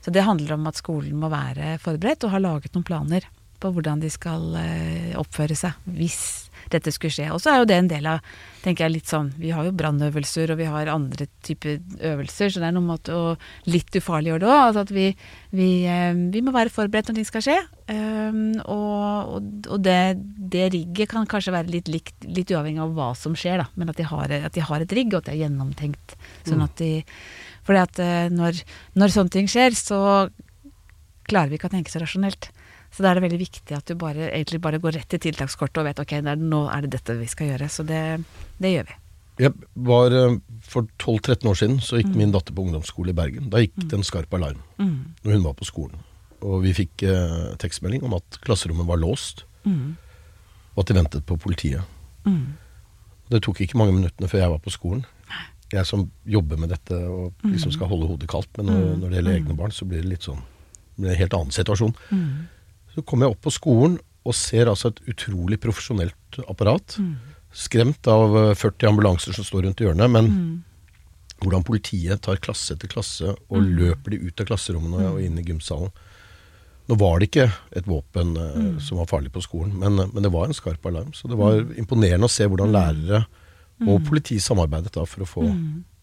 så 0.00 0.10
det 0.10 0.24
handler 0.24 0.56
om 0.56 0.66
at 0.66 0.80
skolen 0.80 1.20
må 1.20 1.28
være 1.32 1.76
forberedt 1.84 2.24
og 2.24 2.30
ha 2.34 2.38
laget 2.40 2.72
noen 2.74 2.88
planer 2.88 3.28
på 3.60 3.72
hvordan 3.76 4.00
de 4.00 4.08
skal 4.08 4.54
eh, 4.56 5.12
oppføre 5.20 5.56
seg 5.58 5.76
hvis 5.84 6.49
dette 6.72 6.92
skulle 6.94 7.14
skje. 7.14 7.28
Og 7.34 7.40
så 7.42 7.52
er 7.52 7.60
jo 7.60 7.68
det 7.70 7.78
en 7.80 7.90
del 7.90 8.08
av 8.10 8.24
tenker 8.60 8.84
jeg 8.84 8.92
litt 8.92 9.08
sånn, 9.08 9.30
Vi 9.40 9.54
har 9.56 9.64
jo 9.64 9.72
brannøvelser 9.72 10.52
og 10.52 10.58
vi 10.60 10.68
har 10.68 10.90
andre 10.92 11.26
typer 11.46 11.78
øvelser, 11.96 12.52
så 12.52 12.60
det 12.60 12.68
er 12.68 12.74
noe 12.76 12.84
med 12.84 13.08
å 13.08 13.20
litt 13.72 13.96
ufarliggjøre 13.96 14.42
det 14.42 14.50
òg. 14.50 14.62
Altså 14.66 14.84
at 14.84 14.92
vi, 14.92 15.06
vi, 15.56 15.70
eh, 15.88 16.12
vi 16.12 16.42
må 16.44 16.52
være 16.52 16.72
forberedt 16.74 17.08
når 17.08 17.20
ting 17.20 17.28
skal 17.28 17.46
skje. 17.46 17.58
Um, 17.90 18.60
og 18.70 19.40
og, 19.40 19.78
det, 19.82 20.18
det 20.52 20.68
rigget 20.74 21.10
kan 21.10 21.26
kanskje 21.28 21.54
være 21.54 21.72
litt 21.72 21.88
likt, 21.90 22.26
litt 22.26 22.50
uavhengig 22.52 22.82
av 22.84 22.92
hva 22.96 23.10
som 23.18 23.34
skjer, 23.38 23.62
da. 23.62 23.68
Men 23.80 23.90
at 23.92 23.98
de 23.98 24.06
har, 24.06 24.34
at 24.50 24.56
de 24.56 24.64
har 24.64 24.84
et 24.84 24.94
rigg, 24.96 25.12
og 25.12 25.22
at 25.22 25.30
det 25.30 25.36
er 25.36 25.42
gjennomtenkt. 25.44 26.16
Sånn 26.46 26.64
at 26.64 26.76
de 26.80 26.92
fordi 27.66 27.80
at 27.82 28.00
eh, 28.02 28.28
når, 28.32 28.62
når 28.98 29.12
sånne 29.14 29.34
ting 29.34 29.50
skjer, 29.50 29.76
så 29.76 30.00
klarer 31.28 31.52
vi 31.52 31.58
ikke 31.58 31.68
å 31.70 31.74
tenke 31.74 31.92
så 31.92 32.00
rasjonelt. 32.02 32.48
Så 32.90 33.04
da 33.04 33.10
er 33.10 33.18
det 33.18 33.26
veldig 33.28 33.38
viktig 33.40 33.76
at 33.76 33.86
du 33.86 33.94
bare, 33.98 34.32
egentlig 34.32 34.60
bare 34.62 34.80
går 34.82 34.96
rett 34.98 35.12
til 35.12 35.22
tiltakskortet 35.22 35.78
og 35.82 35.86
vet 35.86 36.02
ok, 36.02 36.16
er, 36.18 36.40
nå 36.40 36.64
er 36.72 36.84
det 36.84 36.96
dette 36.96 37.14
vi 37.20 37.28
skal 37.30 37.52
gjøre. 37.52 37.68
Så 37.70 37.86
det, 37.86 38.02
det 38.58 38.72
gjør 38.74 38.88
vi. 38.90 38.96
Jeg 39.40 39.54
var, 39.88 40.12
eh, 40.12 40.36
For 40.70 40.84
12-13 40.98 41.48
år 41.48 41.56
siden 41.56 41.78
så 41.80 42.00
gikk 42.00 42.10
min 42.18 42.34
datter 42.34 42.52
på 42.52 42.66
ungdomsskole 42.66 43.14
i 43.14 43.16
Bergen. 43.16 43.48
Da 43.52 43.62
gikk 43.62 43.78
det 43.78 43.96
en 43.96 44.06
skarp 44.06 44.34
alarm 44.36 44.60
når 44.78 45.32
hun 45.32 45.46
var 45.46 45.54
på 45.56 45.68
skolen. 45.68 46.02
Og 46.44 46.60
vi 46.64 46.74
fikk 46.76 47.04
eh, 47.08 47.54
tekstmelding 47.62 48.04
om 48.04 48.18
at 48.18 48.40
klasserommet 48.44 48.88
var 48.88 49.00
låst, 49.00 49.44
og 49.64 50.82
at 50.82 50.90
de 50.90 50.96
ventet 50.96 51.24
på 51.28 51.38
politiet. 51.40 51.82
Det 53.30 53.42
tok 53.44 53.60
ikke 53.62 53.78
mange 53.78 53.94
minuttene 53.94 54.28
før 54.28 54.42
jeg 54.44 54.52
var 54.52 54.62
på 54.64 54.72
skolen. 54.74 55.04
Jeg 55.70 55.86
som 55.86 56.08
jobber 56.26 56.58
med 56.58 56.72
dette 56.74 56.96
og 57.06 57.44
liksom 57.46 57.72
skal 57.72 57.86
holde 57.92 58.08
hodet 58.10 58.28
kaldt, 58.28 58.50
men 58.58 58.66
når, 58.66 58.96
når 58.98 59.08
det 59.08 59.20
gjelder 59.20 59.36
egne 59.38 59.56
barn, 59.56 59.72
så 59.72 59.86
blir 59.86 60.02
det 60.02 60.10
litt 60.16 60.26
sånn 60.26 60.40
det 60.40 61.04
blir 61.06 61.12
en 61.14 61.20
helt 61.22 61.36
annen 61.38 61.54
situasjon. 61.54 61.94
Så 63.00 63.06
kommer 63.08 63.26
jeg 63.26 63.36
opp 63.36 63.44
på 63.46 63.54
skolen 63.54 63.98
og 64.28 64.36
ser 64.36 64.68
altså 64.68 64.90
et 64.92 65.00
utrolig 65.08 65.56
profesjonelt 65.62 66.40
apparat. 66.44 66.98
Skremt 67.56 68.06
av 68.10 68.36
eh, 68.36 68.52
40 68.54 68.92
ambulanser 68.92 69.34
som 69.34 69.46
står 69.46 69.64
rundt 69.66 69.80
hjørnet, 69.80 70.12
men 70.12 70.28
hvordan 71.40 71.64
politiet 71.64 72.20
tar 72.20 72.40
klasse 72.44 72.76
etter 72.76 72.90
klasse 72.92 73.32
og 73.32 73.64
løper 73.64 74.12
de 74.12 74.28
ut 74.28 74.42
av 74.42 74.50
klasserommene 74.50 75.14
og 75.14 75.22
inn 75.24 75.38
i 75.40 75.44
gymsalen. 75.46 75.88
Nå 76.90 76.98
var 77.00 77.20
det 77.20 77.30
ikke 77.30 77.46
et 77.78 77.88
våpen 77.88 78.34
eh, 78.36 78.72
som 78.84 79.00
var 79.00 79.08
farlig 79.08 79.32
på 79.32 79.42
skolen, 79.44 79.72
men, 79.80 79.96
men 80.12 80.26
det 80.26 80.32
var 80.34 80.50
en 80.50 80.56
skarp 80.56 80.84
alarm. 80.90 81.14
Så 81.16 81.30
det 81.30 81.38
var 81.40 81.62
imponerende 81.80 82.28
å 82.28 82.32
se 82.32 82.44
hvordan 82.50 82.74
lærere 82.76 83.24
og 83.88 84.02
politi 84.04 84.36
samarbeidet 84.42 84.92
da 84.92 85.06
for 85.08 85.24
å 85.24 85.28
få 85.28 85.46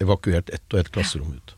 evakuert 0.02 0.50
ett 0.50 0.66
og 0.74 0.80
ett 0.82 0.90
klasserom 0.90 1.36
ut. 1.36 1.54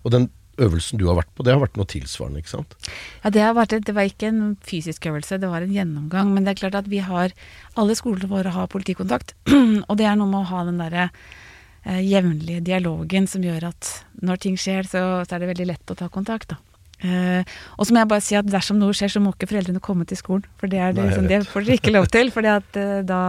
Og 0.00 0.14
den 0.14 0.30
øvelsen 0.62 1.00
du 1.00 1.06
har 1.08 1.18
vært 1.18 1.30
på, 1.34 1.44
det 1.46 1.54
har 1.54 1.62
vært 1.62 1.78
noe 1.80 1.88
tilsvarende, 1.90 2.42
ikke 2.42 2.52
sant? 2.52 2.76
Ja, 3.22 3.32
det, 3.34 3.42
har 3.44 3.56
vært, 3.56 3.76
det 3.86 3.94
var 3.96 4.08
ikke 4.08 4.30
en 4.30 4.42
fysisk 4.64 5.08
øvelse, 5.10 5.40
det 5.42 5.50
var 5.50 5.64
en 5.64 5.74
gjennomgang. 5.74 6.34
Men 6.34 6.46
det 6.46 6.54
er 6.54 6.60
klart 6.64 6.78
at 6.82 6.90
vi 6.90 7.02
har 7.04 7.34
Alle 7.74 7.96
skolene 7.98 8.30
våre 8.30 8.52
har 8.54 8.70
politikontakt. 8.70 9.34
og 9.88 9.96
det 9.98 10.06
er 10.06 10.18
noe 10.18 10.30
med 10.30 10.44
å 10.44 10.50
ha 10.52 10.60
den 10.68 10.78
derre 10.78 11.08
eh, 11.08 12.02
jevnlige 12.06 12.62
dialogen 12.62 13.26
som 13.30 13.42
gjør 13.42 13.72
at 13.72 13.90
når 14.22 14.44
ting 14.44 14.60
skjer, 14.60 14.86
så, 14.86 15.02
så 15.26 15.34
er 15.34 15.42
det 15.42 15.50
veldig 15.54 15.72
lett 15.72 15.90
å 15.90 15.98
ta 15.98 16.10
kontakt. 16.12 16.54
da. 16.54 16.73
Eh, 17.04 17.44
og 17.76 17.84
så 17.84 17.92
må 17.92 18.00
jeg 18.00 18.08
bare 18.08 18.24
si 18.24 18.36
at 18.38 18.48
dersom 18.48 18.78
noe 18.80 18.94
skjer, 18.96 19.12
så 19.12 19.20
må 19.20 19.34
ikke 19.34 19.50
foreldrene 19.50 19.82
komme 19.84 20.06
til 20.08 20.18
skolen. 20.18 20.46
For 20.60 20.70
det, 20.72 20.80
er 20.80 20.94
det, 20.96 21.02
Nei, 21.02 21.10
liksom, 21.10 21.26
det 21.28 21.40
får 21.50 21.66
dere 21.66 21.78
ikke 21.80 21.92
lov 21.92 22.08
til. 22.14 22.30
For 22.34 22.46
da, 22.46 23.20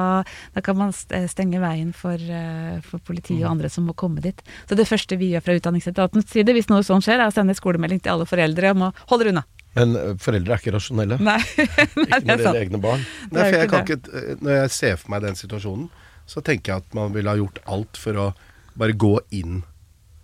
da 0.55 0.63
kan 0.63 0.79
man 0.79 0.93
stenge 0.95 1.59
veien 1.61 1.91
for, 1.95 2.15
eh, 2.19 2.77
for 2.85 3.03
politiet 3.03 3.43
og 3.43 3.51
andre 3.55 3.71
som 3.71 3.87
må 3.89 3.95
komme 3.97 4.23
dit. 4.23 4.39
Så 4.69 4.77
det 4.79 4.87
første 4.89 5.19
vi 5.19 5.33
gjør 5.33 5.43
fra 5.45 5.57
Utdanningsetatens 5.59 6.31
side, 6.31 6.55
hvis 6.55 6.71
noe 6.71 6.85
sånt 6.87 7.05
skjer, 7.05 7.19
er 7.19 7.31
å 7.31 7.35
sende 7.35 7.57
skolemelding 7.57 8.01
til 8.03 8.15
alle 8.15 8.29
foreldre 8.29 8.71
om 8.75 8.87
å 8.87 8.93
holde 9.11 9.25
dere 9.25 9.35
unna. 9.35 9.45
Men 9.75 9.99
eh, 9.99 10.15
foreldre 10.23 10.55
er 10.55 10.63
ikke 10.63 10.75
rasjonelle. 10.77 11.19
Nei, 11.29 11.37
Nei 11.59 11.67
Ikke 11.67 12.23
når 12.23 12.23
det 12.23 12.31
gjelder 12.31 12.61
egne 12.63 12.81
barn. 12.87 13.05
Nei, 13.27 13.43
for 13.43 13.59
jeg 13.59 13.73
kan 13.73 13.85
ikke, 13.85 13.99
eh, 14.15 14.31
Når 14.39 14.59
jeg 14.61 14.73
ser 14.79 14.97
for 15.01 15.15
meg 15.15 15.27
den 15.27 15.39
situasjonen, 15.39 15.91
så 16.25 16.41
tenker 16.41 16.71
jeg 16.71 16.85
at 16.85 16.97
man 16.97 17.13
ville 17.13 17.29
ha 17.29 17.37
gjort 17.37 17.61
alt 17.69 17.99
for 18.01 18.17
å 18.17 18.31
bare 18.79 18.95
gå 18.97 19.13
inn 19.35 19.61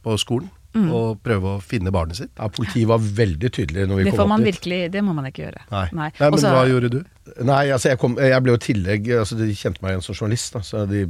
på 0.02 0.16
skolen 0.18 0.50
Mm. 0.74 0.86
og 0.96 1.18
prøve 1.24 1.50
å 1.58 1.62
finne 1.62 1.92
barnet 1.92 2.16
sitt. 2.16 2.30
Ja, 2.40 2.48
Politiet 2.48 2.88
var 2.88 3.02
veldig 3.04 3.50
tydelig 3.52 3.88
når 3.90 3.98
vi 3.98 4.04
Det 4.06 4.12
kom 4.14 4.20
får 4.22 4.28
man 4.32 4.40
opp 4.40 4.46
dit. 4.46 4.56
virkelig, 4.56 4.78
det 4.94 5.02
må 5.04 5.14
man 5.18 5.26
ikke 5.28 5.42
gjøre. 5.44 5.64
Nei. 5.72 5.82
Nei. 5.92 6.06
Nei, 6.20 6.30
men 6.30 6.38
Også- 6.38 6.52
hva 6.56 6.62
gjorde 6.70 6.90
du? 6.94 7.00
Nei, 7.44 7.64
altså 7.76 7.90
jeg, 7.92 8.00
kom, 8.00 8.16
jeg 8.18 8.44
ble 8.44 8.52
jo 8.54 8.58
tillegg 8.58 9.10
altså 9.20 9.38
De 9.38 9.48
kjente 9.54 9.82
meg 9.84 9.92
igjen 9.92 10.04
som 10.06 10.16
journalist, 10.16 10.54
da, 10.54 10.60
så 10.64 10.86
de 10.90 11.02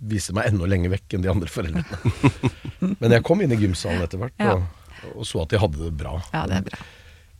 viste 0.00 0.32
meg 0.32 0.48
enda 0.48 0.64
lenger 0.66 0.90
vekk 0.94 1.14
enn 1.18 1.22
de 1.26 1.28
andre 1.28 1.48
foreldrene. 1.52 1.84
Men 3.02 3.10
jeg 3.12 3.22
kom 3.28 3.42
inn 3.44 3.52
i 3.52 3.60
gymsalen 3.60 4.00
etter 4.06 4.16
hvert 4.22 4.32
Ja. 4.40 4.54
og, 4.56 4.64
og 5.14 5.24
så 5.28 5.42
at 5.42 5.52
de 5.52 5.58
hadde 5.60 5.76
det 5.84 5.92
bra. 6.00 6.16
Ja, 6.32 6.46
det 6.48 6.56
er 6.62 6.66
bra. 6.70 6.78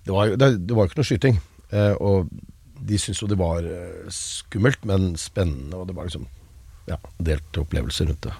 Det 0.04 0.12
var 0.12 0.26
jo 0.28 0.36
det, 0.36 0.50
det 0.66 0.76
var 0.76 0.88
ikke 0.90 1.00
noe 1.00 1.08
skyting. 1.08 1.40
Eh, 1.72 1.94
og 2.00 2.28
de 2.80 2.98
syntes 3.00 3.20
jo 3.24 3.28
det 3.32 3.38
var 3.40 3.64
eh, 3.64 4.08
skummelt, 4.12 4.84
men 4.84 5.14
spennende, 5.16 5.72
og 5.80 5.86
det 5.88 5.96
var 5.96 6.04
liksom 6.08 6.26
ja, 6.88 6.96
delte 7.20 7.64
opplevelser 7.64 8.08
rundt 8.12 8.28
det. 8.28 8.36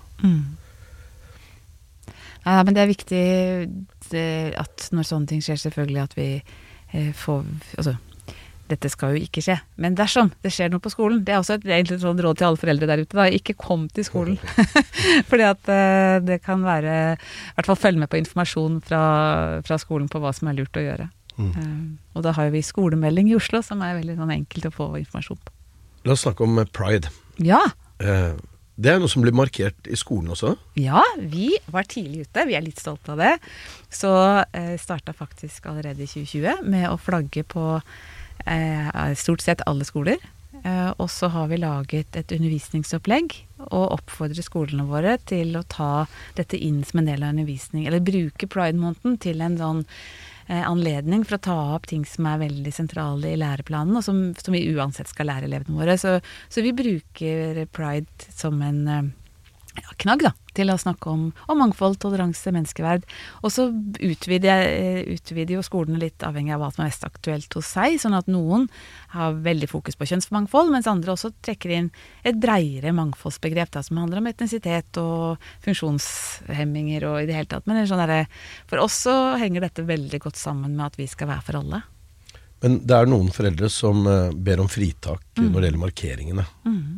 Nei, 2.47 2.61
men 2.67 2.77
det 2.77 2.83
er 2.83 2.91
viktig 2.91 3.25
det, 4.11 4.29
at 4.59 4.87
når 4.95 5.09
sånne 5.09 5.31
ting 5.31 5.43
skjer, 5.45 5.61
selvfølgelig 5.61 6.05
at 6.05 6.17
vi 6.17 6.29
eh, 6.39 7.11
får 7.17 7.45
Altså, 7.77 7.97
dette 8.71 8.91
skal 8.93 9.17
jo 9.17 9.27
ikke 9.27 9.43
skje. 9.43 9.57
Men 9.83 9.97
dersom 9.99 10.31
det 10.45 10.53
skjer 10.55 10.71
noe 10.71 10.83
på 10.83 10.93
skolen, 10.93 11.25
det 11.27 11.35
er 11.35 11.41
også 11.41 11.57
et 11.59 11.67
egentlig 11.67 11.99
et 11.99 12.05
sånt 12.05 12.23
råd 12.23 12.39
til 12.39 12.49
alle 12.49 12.61
foreldre 12.61 12.89
der 12.91 13.03
ute, 13.03 13.17
da. 13.19 13.27
Ikke 13.27 13.57
kom 13.59 13.89
til 13.91 14.07
skolen. 14.07 14.39
Fordi 15.31 15.47
at 15.49 15.71
eh, 15.75 16.19
det 16.23 16.41
kan 16.47 16.63
være 16.65 16.97
I 17.17 17.55
hvert 17.57 17.71
fall 17.73 17.81
følg 17.81 18.03
med 18.03 18.13
på 18.13 18.21
informasjon 18.21 18.79
fra, 18.87 19.03
fra 19.67 19.81
skolen 19.83 20.11
på 20.11 20.23
hva 20.23 20.33
som 20.37 20.51
er 20.51 20.61
lurt 20.61 20.79
å 20.79 20.87
gjøre. 20.87 21.09
Eh, 21.41 21.73
og 22.15 22.25
da 22.27 22.35
har 22.37 22.53
vi 22.55 22.63
skolemelding 22.65 23.31
i 23.31 23.37
Oslo, 23.39 23.63
som 23.65 23.83
er 23.85 23.99
veldig 23.99 24.19
sånn 24.19 24.35
enkelt 24.35 24.71
å 24.71 24.75
få 24.75 24.93
informasjon 25.01 25.41
på. 25.41 25.57
La 26.09 26.17
oss 26.17 26.25
snakke 26.25 26.47
om 26.47 26.61
eh, 26.61 26.69
pride. 26.73 27.13
Ja! 27.43 27.61
Eh, 28.01 28.33
det 28.81 28.95
er 28.95 29.01
noe 29.01 29.11
som 29.13 29.25
blir 29.25 29.37
markert 29.37 29.89
i 29.91 29.99
skolen 29.99 30.33
også. 30.33 30.55
Ja, 30.81 31.03
vi 31.21 31.53
var 31.69 31.89
tidlig 31.91 32.25
ute. 32.27 32.47
Vi 32.49 32.57
er 32.57 32.65
litt 32.65 32.81
stolte 32.81 33.13
av 33.15 33.21
det. 33.21 33.35
Så 33.93 34.11
eh, 34.57 34.77
starta 34.81 35.13
faktisk 35.17 35.69
allerede 35.69 36.07
i 36.07 36.09
2020 36.09 36.65
med 36.71 36.89
å 36.89 36.99
flagge 37.01 37.45
på 37.45 37.65
eh, 38.47 38.91
stort 39.21 39.45
sett 39.45 39.65
alle 39.69 39.85
skoler. 39.89 40.21
Eh, 40.65 40.91
og 40.97 41.09
så 41.13 41.31
har 41.33 41.49
vi 41.53 41.61
laget 41.61 42.17
et 42.17 42.33
undervisningsopplegg 42.37 43.37
og 43.69 43.95
oppfordrer 43.99 44.45
skolene 44.45 44.85
våre 44.89 45.17
til 45.29 45.55
å 45.57 45.65
ta 45.69 46.07
dette 46.37 46.59
inn 46.59 46.83
som 46.85 47.01
en 47.01 47.09
del 47.09 47.25
av 47.25 47.33
undervisning, 47.35 47.87
eller 47.89 48.05
bruke 48.05 48.49
pride-måneden 48.51 49.17
til 49.23 49.41
en 49.45 49.57
sånn 49.61 49.87
anledning 50.51 51.23
for 51.25 51.37
å 51.37 51.45
ta 51.45 51.59
opp 51.77 51.87
ting 51.91 52.03
som 52.09 52.27
er 52.27 52.41
veldig 52.43 52.73
sentrale 52.75 53.33
i 53.33 53.39
læreplanen, 53.39 53.97
og 53.99 54.05
som, 54.07 54.23
som 54.35 54.57
vi 54.57 54.65
uansett 54.75 55.11
skal 55.11 55.31
lære 55.31 55.47
elevene 55.47 55.79
våre. 55.79 55.97
Så, 56.01 56.17
så 56.51 56.65
vi 56.65 56.75
bruker 56.77 57.63
pride 57.75 58.31
som 58.35 58.59
en, 58.67 58.81
eh, 58.91 59.11
ja, 59.77 59.93
knagg 60.03 60.23
da, 60.27 60.33
til 60.55 60.67
å 60.73 60.75
snakke 60.81 61.07
om, 61.13 61.29
om 61.49 61.59
mangfold, 61.63 61.99
toleranse, 62.03 62.51
menneskeverd. 62.51 63.05
Og 63.45 63.53
så 63.55 63.69
utvider, 64.03 64.49
jeg- 64.65 65.19
utvider 65.21 65.55
jo 65.55 65.63
skolene 65.63 66.01
litt 66.03 66.19
avhengig 66.27 66.55
av 66.55 66.61
hva 66.65 66.71
som 66.75 66.83
er 66.85 66.89
mest 66.91 67.05
aktuelt 67.07 67.55
hos 67.55 67.67
seg, 67.71 67.95
sånn 68.03 68.17
at 68.19 68.27
noen 68.27 68.69
har 69.15 69.33
veldig 69.35 69.69
fokus 69.71 69.95
på 69.95 70.09
kjønnsmangfold, 70.11 70.73
mens 70.75 70.89
andre 70.91 71.13
også 71.15 71.31
trekker 71.47 71.71
inn 71.77 71.91
et 72.25 72.41
breiere 72.43 72.91
mangfoldsbegrep 72.93 73.71
da, 73.71 73.83
som 73.87 73.97
handler 74.03 74.19
om 74.19 74.27
etnisitet 74.27 74.99
og 74.99 75.39
funksjonshemminger 75.65 77.07
og 77.09 77.21
i 77.23 77.27
det 77.31 77.37
hele 77.39 77.51
tatt. 77.51 77.67
Men 77.71 77.87
sånn 77.87 78.03
der, 78.07 78.27
for 78.71 78.83
oss 78.83 78.99
så 79.07 79.15
henger 79.41 79.61
dette 79.67 79.87
veldig 79.87 80.21
godt 80.27 80.37
sammen 80.41 80.75
med 80.77 80.87
at 80.91 80.97
vi 81.01 81.07
skal 81.11 81.31
være 81.31 81.47
for 81.47 81.61
alle. 81.63 81.83
Men 82.61 82.81
det 82.85 82.93
er 82.93 83.07
noen 83.09 83.31
foreldre 83.33 83.71
som 83.73 84.03
eh, 84.07 84.33
ber 84.37 84.61
om 84.61 84.69
fritak 84.69 85.23
eh, 85.39 85.41
Mm. 85.41 85.53
når 85.55 85.61
det 85.63 85.69
gjelder 85.71 85.85
markeringene. 85.87 86.45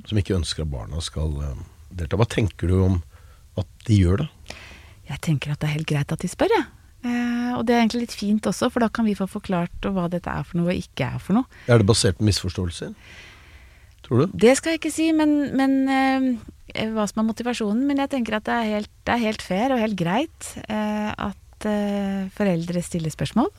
Som 0.09 0.19
ikke 0.19 0.35
ønsker 0.35 0.65
at 0.65 0.71
barna 0.73 0.99
skal 1.01 1.37
eh, 1.45 1.61
delta. 1.99 2.19
Hva 2.21 2.29
tenker 2.31 2.71
du 2.71 2.77
om 2.85 3.01
at 3.61 3.69
de 3.89 3.99
gjør 3.99 4.25
det? 4.25 4.29
Jeg 5.11 5.21
tenker 5.25 5.53
at 5.53 5.61
det 5.61 5.69
er 5.69 5.77
helt 5.77 5.91
greit 5.91 6.15
at 6.15 6.23
de 6.23 6.31
spør, 6.31 6.55
jeg. 6.55 6.69
Eh, 7.03 7.51
og 7.57 7.67
det 7.67 7.75
er 7.75 7.83
egentlig 7.83 8.07
litt 8.07 8.15
fint 8.15 8.47
også, 8.49 8.71
for 8.71 8.85
da 8.85 8.89
kan 8.95 9.07
vi 9.09 9.17
få 9.19 9.27
forklart 9.31 9.91
hva 9.91 10.07
dette 10.11 10.31
er 10.31 10.47
for 10.47 10.61
noe 10.61 10.71
og 10.73 10.79
ikke 10.79 11.09
er 11.17 11.23
for 11.23 11.41
noe. 11.41 11.61
Er 11.67 11.83
det 11.83 11.89
basert 11.89 12.21
på 12.21 12.29
misforståelser? 12.29 12.95
Tror 14.07 14.25
du? 14.25 14.37
Det 14.45 14.55
skal 14.59 14.75
jeg 14.75 14.83
ikke 14.83 14.95
si, 14.95 15.09
men, 15.17 15.35
men 15.59 15.77
eh, 15.91 16.87
hva 16.95 17.07
som 17.11 17.23
er 17.23 17.29
motivasjonen. 17.29 17.85
Men 17.89 18.03
jeg 18.05 18.13
tenker 18.15 18.39
at 18.39 18.47
det 18.49 18.57
er 18.57 18.71
helt, 18.77 18.93
det 19.07 19.17
er 19.17 19.25
helt 19.27 19.45
fair 19.45 19.75
og 19.75 19.83
helt 19.83 19.99
greit 19.99 20.55
eh, 20.69 21.11
at 21.13 21.69
eh, 21.69 22.31
foreldre 22.37 22.83
stiller 22.85 23.15
spørsmål. 23.15 23.51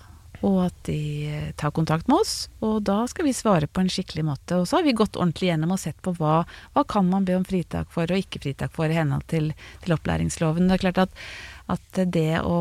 Og 0.44 0.58
at 0.66 0.76
de 0.90 1.00
eh, 1.30 1.52
tar 1.60 1.72
kontakt 1.76 2.10
med 2.12 2.20
oss, 2.20 2.50
og 2.64 2.82
da 2.88 3.04
skal 3.08 3.30
vi 3.30 3.36
svare 3.36 3.70
på 3.72 3.80
en 3.80 3.92
skikkelig 3.92 4.26
måte. 4.28 4.60
Og 4.60 4.68
så 4.68 4.80
har 4.80 4.86
vi 4.88 4.96
gått 4.98 5.16
ordentlig 5.16 5.54
gjennom 5.54 5.72
og 5.76 5.80
sett 5.80 6.00
på 6.04 6.12
hva, 6.18 6.42
hva 6.76 6.84
kan 6.90 7.08
man 7.08 7.28
be 7.28 7.38
om 7.40 7.46
fritak 7.48 7.92
for 7.94 8.12
og 8.12 8.20
ikke 8.20 8.44
fritak 8.44 8.76
for 8.76 8.92
i 8.92 8.98
henhold 8.98 9.24
til, 9.32 9.54
til 9.86 9.96
opplæringsloven. 9.96 10.68
Det 10.68 10.78
er 10.78 10.84
klart 10.84 11.02
at, 11.06 11.24
at 11.72 12.04
det 12.12 12.42
å 12.44 12.60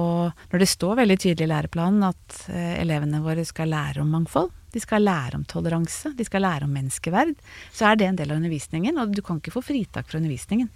Når 0.53 0.63
det 0.63 0.71
står 0.71 1.01
veldig 1.03 1.19
tydelig 1.19 1.49
i 1.49 1.53
læreplanen 1.53 2.07
at 2.13 2.43
eh, 2.55 2.77
elevene 2.85 3.23
våre 3.25 3.45
skal 3.49 3.73
lære 3.75 4.05
om 4.05 4.15
mangfold, 4.15 4.53
de 4.73 4.81
skal 4.81 5.05
lære 5.05 5.37
om 5.37 5.45
toleranse, 5.45 6.15
de 6.17 6.25
skal 6.25 6.47
lære 6.47 6.65
om 6.65 6.73
menneskeverd, 6.73 7.35
så 7.75 7.91
er 7.91 7.99
det 7.99 8.07
en 8.09 8.17
del 8.17 8.31
av 8.33 8.39
undervisningen, 8.41 9.01
og 9.03 9.13
du 9.13 9.21
kan 9.25 9.43
ikke 9.43 9.53
få 9.59 9.65
fritak 9.67 10.09
fra 10.09 10.21
undervisningen. 10.23 10.71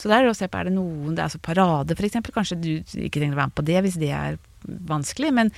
Så 0.00 0.08
der 0.08 0.22
er 0.22 0.28
det 0.28 0.32
å 0.32 0.38
se 0.38 0.48
på, 0.48 0.56
er 0.56 0.70
det 0.70 0.72
noen, 0.72 1.12
det 1.12 1.20
er 1.20 1.28
altså 1.28 1.40
parade 1.44 1.92
eksempel, 1.92 2.32
kanskje 2.32 2.56
du 2.56 2.70
ikke 2.80 3.20
trenger 3.20 3.36
å 3.36 3.42
være 3.42 3.50
med 3.52 3.58
på 3.58 3.66
det 3.68 3.82
hvis 3.84 3.98
det 4.00 4.08
er 4.16 4.38
vanskelig, 4.88 5.30
men, 5.36 5.50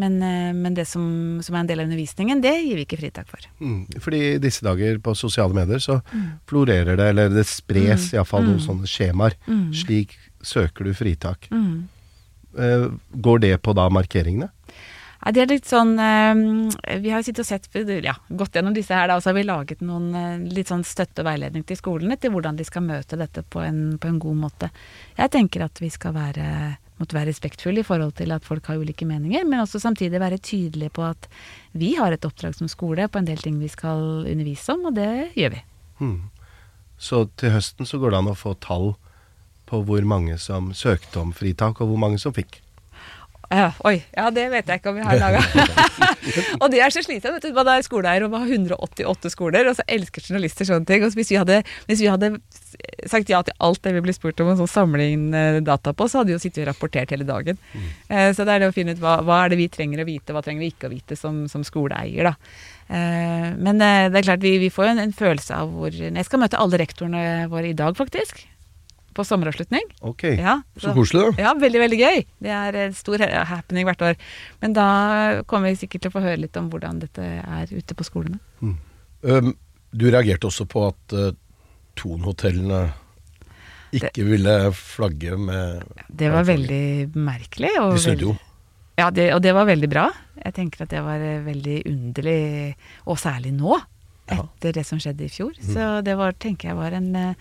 men, 0.00 0.16
eh, 0.24 0.50
men 0.56 0.74
det 0.76 0.86
som, 0.88 1.04
som 1.44 1.56
er 1.56 1.62
en 1.62 1.70
del 1.70 1.82
av 1.82 1.88
undervisningen, 1.88 2.42
det 2.44 2.54
gir 2.62 2.80
vi 2.80 2.84
ikke 2.86 2.98
fritak 3.00 3.28
for. 3.30 3.44
Mm. 3.60 3.86
Fordi 4.00 4.20
i 4.34 4.40
disse 4.42 4.64
dager 4.64 4.98
på 5.04 5.14
sosiale 5.16 5.56
medier 5.56 5.80
så 5.84 6.00
florerer 6.50 6.98
det, 7.00 7.12
eller 7.14 7.32
det 7.32 7.46
spres 7.48 8.10
Mm. 8.10 8.18
iallfall 8.18 8.44
noen 8.46 8.60
sånne 8.62 8.88
skjemaer. 8.88 9.34
Mm. 9.46 9.72
Slik 9.76 10.16
søker 10.42 10.84
du 10.88 10.92
fritak. 10.96 11.48
Mm. 11.52 11.88
Eh, 12.58 12.86
går 13.22 13.40
det 13.44 13.54
på 13.62 13.74
da 13.76 13.88
markeringene? 13.92 14.50
Nei, 15.20 15.32
det 15.36 15.42
er 15.42 15.50
litt 15.50 15.68
sånn 15.68 15.98
eh, 16.00 16.98
Vi 17.04 17.10
har 17.12 17.24
sittet 17.24 17.44
og 17.44 17.48
sett 17.48 18.04
ja, 18.06 18.14
gått 18.28 18.56
gjennom 18.56 18.76
disse 18.76 18.96
her, 18.96 19.10
da, 19.10 19.18
og 19.18 19.24
så 19.24 19.30
har 19.30 19.36
vi 19.36 19.44
laget 19.44 19.82
noen 19.84 20.14
eh, 20.16 20.52
litt 20.56 20.72
sånn 20.72 20.84
støtte 20.86 21.20
og 21.20 21.28
veiledning 21.28 21.66
til 21.68 21.76
skolene 21.76 22.16
til 22.20 22.32
hvordan 22.34 22.56
de 22.56 22.64
skal 22.64 22.86
møte 22.86 23.18
dette 23.20 23.44
på 23.44 23.60
en, 23.64 23.98
på 24.00 24.08
en 24.08 24.20
god 24.22 24.38
måte. 24.46 24.70
Jeg 25.18 25.32
tenker 25.36 25.66
at 25.66 25.82
vi 25.82 25.92
skal 25.92 26.16
være 26.16 26.46
måtte 27.00 27.16
være 27.16 27.30
respektfulle 27.30 27.80
i 27.80 27.86
forhold 27.86 28.12
til 28.18 28.32
at 28.34 28.44
folk 28.44 28.66
har 28.68 28.80
ulike 28.80 29.06
meninger, 29.08 29.46
men 29.48 29.62
også 29.62 29.80
samtidig 29.80 30.20
være 30.20 30.40
tydelige 30.44 30.92
på 30.92 31.06
at 31.06 31.30
vi 31.72 31.94
har 31.96 32.12
et 32.12 32.26
oppdrag 32.28 32.56
som 32.58 32.68
skole 32.68 33.06
på 33.08 33.20
en 33.20 33.28
del 33.28 33.40
ting 33.40 33.56
vi 33.60 33.70
skal 33.72 34.26
undervise 34.28 34.74
om, 34.76 34.90
og 34.90 34.98
det 34.98 35.30
gjør 35.38 35.54
vi. 35.54 35.62
Hmm. 36.00 36.18
Så 37.00 37.24
til 37.40 37.54
høsten 37.54 37.88
så 37.88 38.00
går 38.00 38.12
det 38.12 38.20
an 38.20 38.32
å 38.34 38.36
få 38.36 38.52
tall 38.60 38.92
på 39.70 39.80
hvor 39.86 40.04
mange 40.04 40.36
som 40.42 40.74
søkte 40.76 41.22
om 41.22 41.32
fritak, 41.32 41.80
og 41.80 41.88
hvor 41.88 42.00
mange 42.02 42.20
som 42.20 42.34
fikk. 42.36 42.60
Ja, 43.50 43.72
oi, 43.82 43.96
ja 44.14 44.28
det 44.30 44.44
vet 44.52 44.68
jeg 44.70 44.78
ikke 44.78 44.92
om 44.92 44.98
vi 45.00 45.02
har 45.02 45.18
laga. 45.18 45.40
og 46.62 46.68
det 46.70 46.82
er 46.84 46.92
så 46.94 47.02
slitsomt. 47.02 47.48
Man 47.56 47.70
er 47.72 47.82
skoleeier 47.82 48.22
og 48.22 48.30
man 48.30 48.44
har 48.44 48.52
188 48.54 49.32
skoler, 49.34 49.66
og 49.66 49.74
så 49.78 49.86
elsker 49.90 50.22
journalister 50.22 50.68
sånne 50.68 50.86
ting. 50.86 51.02
Og 51.02 51.16
hvis 51.18 51.32
vi 51.32 51.38
hadde, 51.40 51.56
hvis 51.88 52.04
vi 52.04 52.10
hadde 52.12 52.36
sagt 53.10 53.32
ja 53.32 53.40
til 53.42 53.56
alt 53.58 53.82
det 53.82 53.94
vi 53.96 54.02
ble 54.04 54.14
spurt 54.14 54.38
om, 54.42 54.52
og 54.52 54.60
sånn 54.60 54.70
samle 54.70 55.08
inn 55.16 55.26
data 55.66 55.94
på, 55.96 56.06
så 56.06 56.20
hadde 56.20 56.30
vi 56.30 56.36
jo 56.36 56.42
sittet 56.42 56.62
og 56.62 56.70
rapportert 56.70 57.10
hele 57.14 57.26
dagen. 57.26 57.58
Eh, 58.06 58.30
så 58.36 58.46
det 58.46 58.54
er 58.54 58.62
det 58.62 58.70
å 58.70 58.76
finne 58.76 58.94
ut 58.94 59.02
hva, 59.02 59.18
hva 59.26 59.42
er 59.44 59.52
det 59.52 59.60
vi 59.60 59.70
trenger 59.72 60.04
å 60.04 60.06
vite, 60.08 60.36
hva 60.36 60.44
trenger 60.46 60.64
vi 60.64 60.70
ikke 60.70 60.86
å 60.86 60.94
vite 60.94 61.18
som, 61.18 61.42
som 61.50 61.66
skoleeier, 61.66 62.30
da. 62.30 62.36
Eh, 62.90 63.50
men 63.58 63.82
eh, 63.82 64.06
det 64.10 64.22
er 64.22 64.28
klart, 64.30 64.46
vi, 64.46 64.56
vi 64.62 64.70
får 64.70 64.88
jo 64.88 64.94
en, 64.94 65.04
en 65.08 65.16
følelse 65.16 65.58
av 65.58 65.74
hvor 65.74 65.94
Jeg 65.94 66.26
skal 66.26 66.42
møte 66.42 66.58
alle 66.60 66.80
rektorene 66.80 67.50
våre 67.50 67.70
i 67.70 67.76
dag, 67.78 67.98
faktisk. 67.98 68.44
På 69.14 69.24
sommeravslutning. 69.26 69.82
Ok. 70.06 70.22
Ja, 70.38 70.60
Så 70.78 70.92
koselig, 70.94 71.32
da. 71.36 71.42
ja, 71.48 71.54
veldig, 71.58 71.80
veldig 71.82 71.98
gøy. 71.98 72.20
Det 72.46 72.52
er 72.54 72.76
en 72.84 72.92
stor 72.94 73.18
happening 73.50 73.88
hvert 73.88 74.04
år. 74.06 74.18
Men 74.62 74.72
da 74.76 74.86
kommer 75.50 75.72
vi 75.72 75.80
sikkert 75.82 76.04
til 76.04 76.12
å 76.12 76.14
få 76.14 76.22
høre 76.24 76.38
litt 76.44 76.56
om 76.60 76.68
hvordan 76.70 77.00
dette 77.02 77.24
er 77.42 77.72
ute 77.74 77.96
på 77.98 78.06
skolene. 78.06 78.38
Um, 78.62 79.54
du 79.90 80.06
reagerte 80.10 80.46
også 80.46 80.64
på 80.70 80.86
at 80.88 81.16
uh, 81.18 81.32
Thon-hotellene 81.98 82.84
ikke 83.98 84.22
ville 84.22 84.54
flagge 84.76 85.34
med 85.36 85.82
Det 86.06 86.30
var 86.30 86.46
veldig 86.46 87.10
merkelig. 87.18 87.72
Og 87.82 87.96
De 87.96 88.04
snudde 88.04 88.28
jo. 88.28 88.36
Ja, 89.00 89.08
det, 89.10 89.30
og 89.34 89.42
det 89.42 89.54
var 89.56 89.66
veldig 89.66 89.88
bra. 89.90 90.06
Jeg 90.44 90.54
tenker 90.56 90.84
at 90.84 90.92
det 90.92 91.00
var 91.04 91.22
eh, 91.24 91.40
veldig 91.44 91.76
underlig, 91.88 92.38
og 93.08 93.18
særlig 93.20 93.52
nå, 93.56 93.78
Ja. 94.30 94.44
etter 94.44 94.76
det 94.76 94.84
som 94.86 95.00
skjedde 95.02 95.24
i 95.26 95.32
fjor. 95.32 95.56
Så 95.58 95.86
det 96.06 96.14
var, 96.20 96.36
tenker 96.38 96.70
jeg 96.70 96.76
var 96.78 96.94
en 96.94 97.08
eh, 97.16 97.34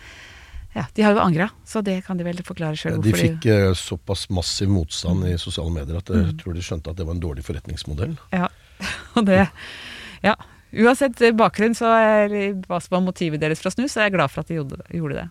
Ja, 0.76 0.84
de 0.94 1.02
har 1.02 1.16
jo 1.16 1.22
angra, 1.24 1.50
så 1.66 1.82
det 1.82 2.04
kan 2.06 2.18
de 2.20 2.24
vel 2.28 2.38
forklare 2.46 2.78
sjøl 2.78 3.00
De 3.02 3.12
fikk 3.16 3.42
de... 3.42 3.56
såpass 3.76 4.28
massiv 4.30 4.70
motstand 4.70 5.26
i 5.26 5.34
sosiale 5.42 5.72
medier 5.74 5.98
at 5.98 6.10
Mm. 6.14 6.26
jeg 6.28 6.38
tror 6.44 6.54
de 6.54 6.62
skjønte 6.62 6.92
at 6.92 6.98
det 7.00 7.06
var 7.08 7.16
en 7.18 7.24
dårlig 7.24 7.44
forretningsmodell. 7.48 8.14
Ja, 8.32 8.48
og 9.18 9.26
det 9.26 9.48
Ja. 10.24 10.36
Uansett 10.70 11.18
eh, 11.26 11.32
bakgrunn, 11.34 11.74
så 11.74 11.90
er, 11.98 12.34
hva 12.68 12.78
som 12.80 12.94
var 13.00 13.02
motivet 13.02 13.42
deres 13.42 13.58
for 13.64 13.72
å 13.72 13.74
snu, 13.74 13.88
så 13.90 14.02
er 14.04 14.10
jeg 14.12 14.14
glad 14.20 14.30
for 14.30 14.42
at 14.44 14.48
de 14.52 14.60
gjorde 14.60 14.78
det. 14.78 14.86
Gjorde 15.00 15.16
det. 15.24 15.28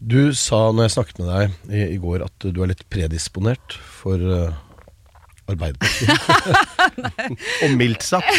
Du 0.00 0.32
sa 0.32 0.70
når 0.72 0.86
jeg 0.86 0.94
snakket 0.94 1.18
med 1.18 1.28
deg 1.28 1.74
i, 1.74 1.80
i 1.96 1.98
går 2.00 2.22
at 2.24 2.46
du 2.54 2.62
er 2.62 2.70
litt 2.70 2.84
predisponert 2.88 3.74
for 4.00 4.22
uh, 4.22 4.54
Arbeiderpartiet. 5.52 6.14
Og 7.64 7.76
mildt 7.78 8.06
sagt. 8.06 8.30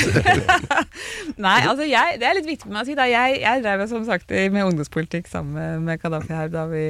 Nei, 1.46 1.60
altså 1.66 1.88
jeg, 1.88 2.18
det 2.22 2.28
er 2.28 2.38
litt 2.38 2.50
viktig 2.50 2.68
for 2.68 2.76
meg 2.76 2.84
å 2.86 2.90
si. 2.90 2.98
Da. 2.98 3.08
Jeg, 3.10 3.40
jeg 3.44 3.64
drev 3.66 3.86
som 3.92 4.08
sagt 4.08 4.32
med 4.32 4.66
ungdomspolitikk 4.68 5.30
sammen 5.32 5.86
med, 5.86 6.02
Kadafi 6.02 6.34
her 6.36 6.52
da 6.52 6.66
vi 6.72 6.88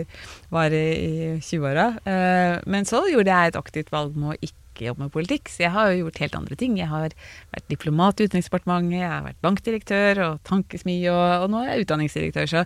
var 0.53 0.73
i, 0.75 0.88
i 0.95 1.13
20-åra. 1.43 1.88
Eh, 2.07 2.57
men 2.71 2.88
så 2.89 3.03
gjorde 3.10 3.31
jeg 3.31 3.51
et 3.53 3.60
aktivt 3.60 3.93
valg 3.93 4.17
med 4.17 4.34
å 4.34 4.39
ikke 4.39 4.62
jobbe 4.88 5.05
med 5.05 5.13
politikk. 5.13 5.51
Så 5.51 5.65
jeg 5.65 5.73
har 5.75 5.91
jo 5.91 6.05
gjort 6.05 6.21
helt 6.23 6.38
andre 6.39 6.57
ting. 6.60 6.77
Jeg 6.79 6.89
har 6.91 7.15
vært 7.53 7.67
diplomat 7.71 8.21
i 8.21 8.27
Utenriksdepartementet, 8.29 8.97
jeg 9.01 9.12
har 9.12 9.25
vært 9.27 9.41
bankdirektør 9.45 10.23
og 10.27 10.41
tankesmi, 10.47 10.97
og, 11.12 11.23
og 11.45 11.47
nå 11.53 11.63
er 11.63 11.73
jeg 11.73 11.86
utdanningsdirektør. 11.86 12.51
Så, 12.51 12.65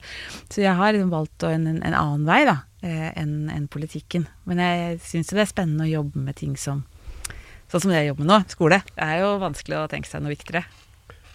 så 0.53 0.65
jeg 0.65 0.77
har 0.79 0.95
liksom 0.95 1.13
valgt 1.13 1.47
en, 1.49 1.69
en, 1.73 1.81
en 1.83 1.99
annen 1.99 2.27
vei 2.29 2.41
da, 2.47 2.59
eh, 2.85 3.09
enn 3.21 3.51
en 3.53 3.69
politikken. 3.71 4.27
Men 4.49 4.63
jeg 4.63 4.99
syns 5.05 5.31
jo 5.31 5.39
det 5.39 5.47
er 5.47 5.53
spennende 5.53 5.87
å 5.87 5.93
jobbe 5.95 6.27
med 6.27 6.39
ting 6.41 6.55
som 6.59 6.85
Sånn 7.71 7.81
som 7.87 7.93
jeg 7.95 8.09
jobber 8.09 8.25
med 8.25 8.31
nå, 8.31 8.39
skole. 8.51 8.81
Det 8.95 9.05
er 9.05 9.23
jo 9.23 9.31
vanskelig 9.41 9.77
å 9.79 9.87
tenke 9.91 10.09
seg 10.09 10.21
noe 10.23 10.33
viktigere. 10.35 10.65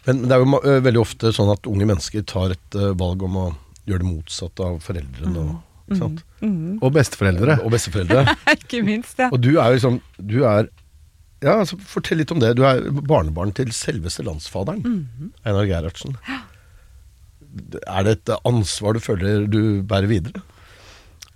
Men 0.07 0.23
det 0.25 0.37
er 0.37 0.45
jo 0.45 0.61
veldig 0.87 1.01
ofte 1.03 1.33
sånn 1.37 1.51
at 1.53 1.67
unge 1.69 1.89
mennesker 1.91 2.23
tar 2.29 2.55
et 2.55 2.77
uh, 2.79 2.93
valg 2.99 3.25
om 3.27 3.35
å 3.37 3.47
gjøre 3.89 4.01
det 4.05 4.09
motsatte 4.09 4.65
av 4.65 4.79
foreldrene. 4.85 5.43
Og, 5.43 5.57
ikke 5.91 5.99
sant? 5.99 6.23
Og 6.81 6.93
besteforeldre. 6.95 7.59
og 7.65 7.75
besteforeldre. 7.75 8.23
Ikke 8.57 8.81
minst, 8.87 9.19
ja. 9.21 9.29
Og 9.35 9.43
du 9.43 9.51
er 9.57 9.73
jo 9.73 9.81
liksom 9.81 9.99
Du 10.17 10.39
er 10.47 10.71
Ja, 11.43 11.57
altså 11.59 11.79
fortell 11.89 12.21
litt 12.21 12.33
om 12.33 12.41
det. 12.41 12.55
Du 12.59 12.63
er 12.69 12.83
barnebarn 13.09 13.53
til 13.57 13.73
selveste 13.75 14.25
landsfaderen. 14.27 14.81
mm. 14.85 15.33
Einar 15.45 15.67
Gerhardsen. 15.69 16.17
Er 17.89 18.07
det 18.07 18.13
et 18.19 18.33
ansvar 18.47 18.95
du 18.95 19.01
føler 19.03 19.47
du 19.51 19.83
bærer 19.83 20.07
videre? 20.11 20.43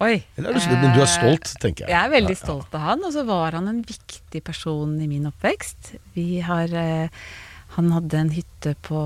Oi. 0.05 0.19
Eller 0.37 0.53
er 0.53 0.61
du, 0.61 0.77
men 0.77 0.93
du 0.93 1.01
er 1.01 1.11
stolt, 1.11 1.55
tenker 1.63 1.87
jeg. 1.87 1.93
Jeg 1.95 2.01
er 2.01 2.13
veldig 2.13 2.37
stolt 2.37 2.77
av 2.77 2.85
han, 2.91 3.05
og 3.07 3.15
så 3.15 3.25
var 3.29 3.57
han 3.57 3.71
en 3.71 3.81
viktig 3.87 4.43
person 4.45 4.95
i 5.01 5.09
min 5.11 5.31
oppvekst. 5.31 5.95
Vi 6.17 6.43
har 6.45 6.73
eh, 6.77 7.25
Han 7.79 7.91
hadde 7.91 8.21
en 8.21 8.35
hytte 8.35 8.75
på 8.87 9.01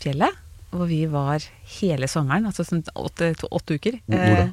fjellet, 0.00 0.38
hvor 0.72 0.88
vi 0.88 1.02
var 1.10 1.44
hele 1.80 2.08
sommeren, 2.08 2.46
altså 2.48 2.64
sånn 2.64 2.84
åtte, 2.94 3.34
åtte 3.50 3.76
uker. 3.76 3.98
Hvor-? 4.06 4.46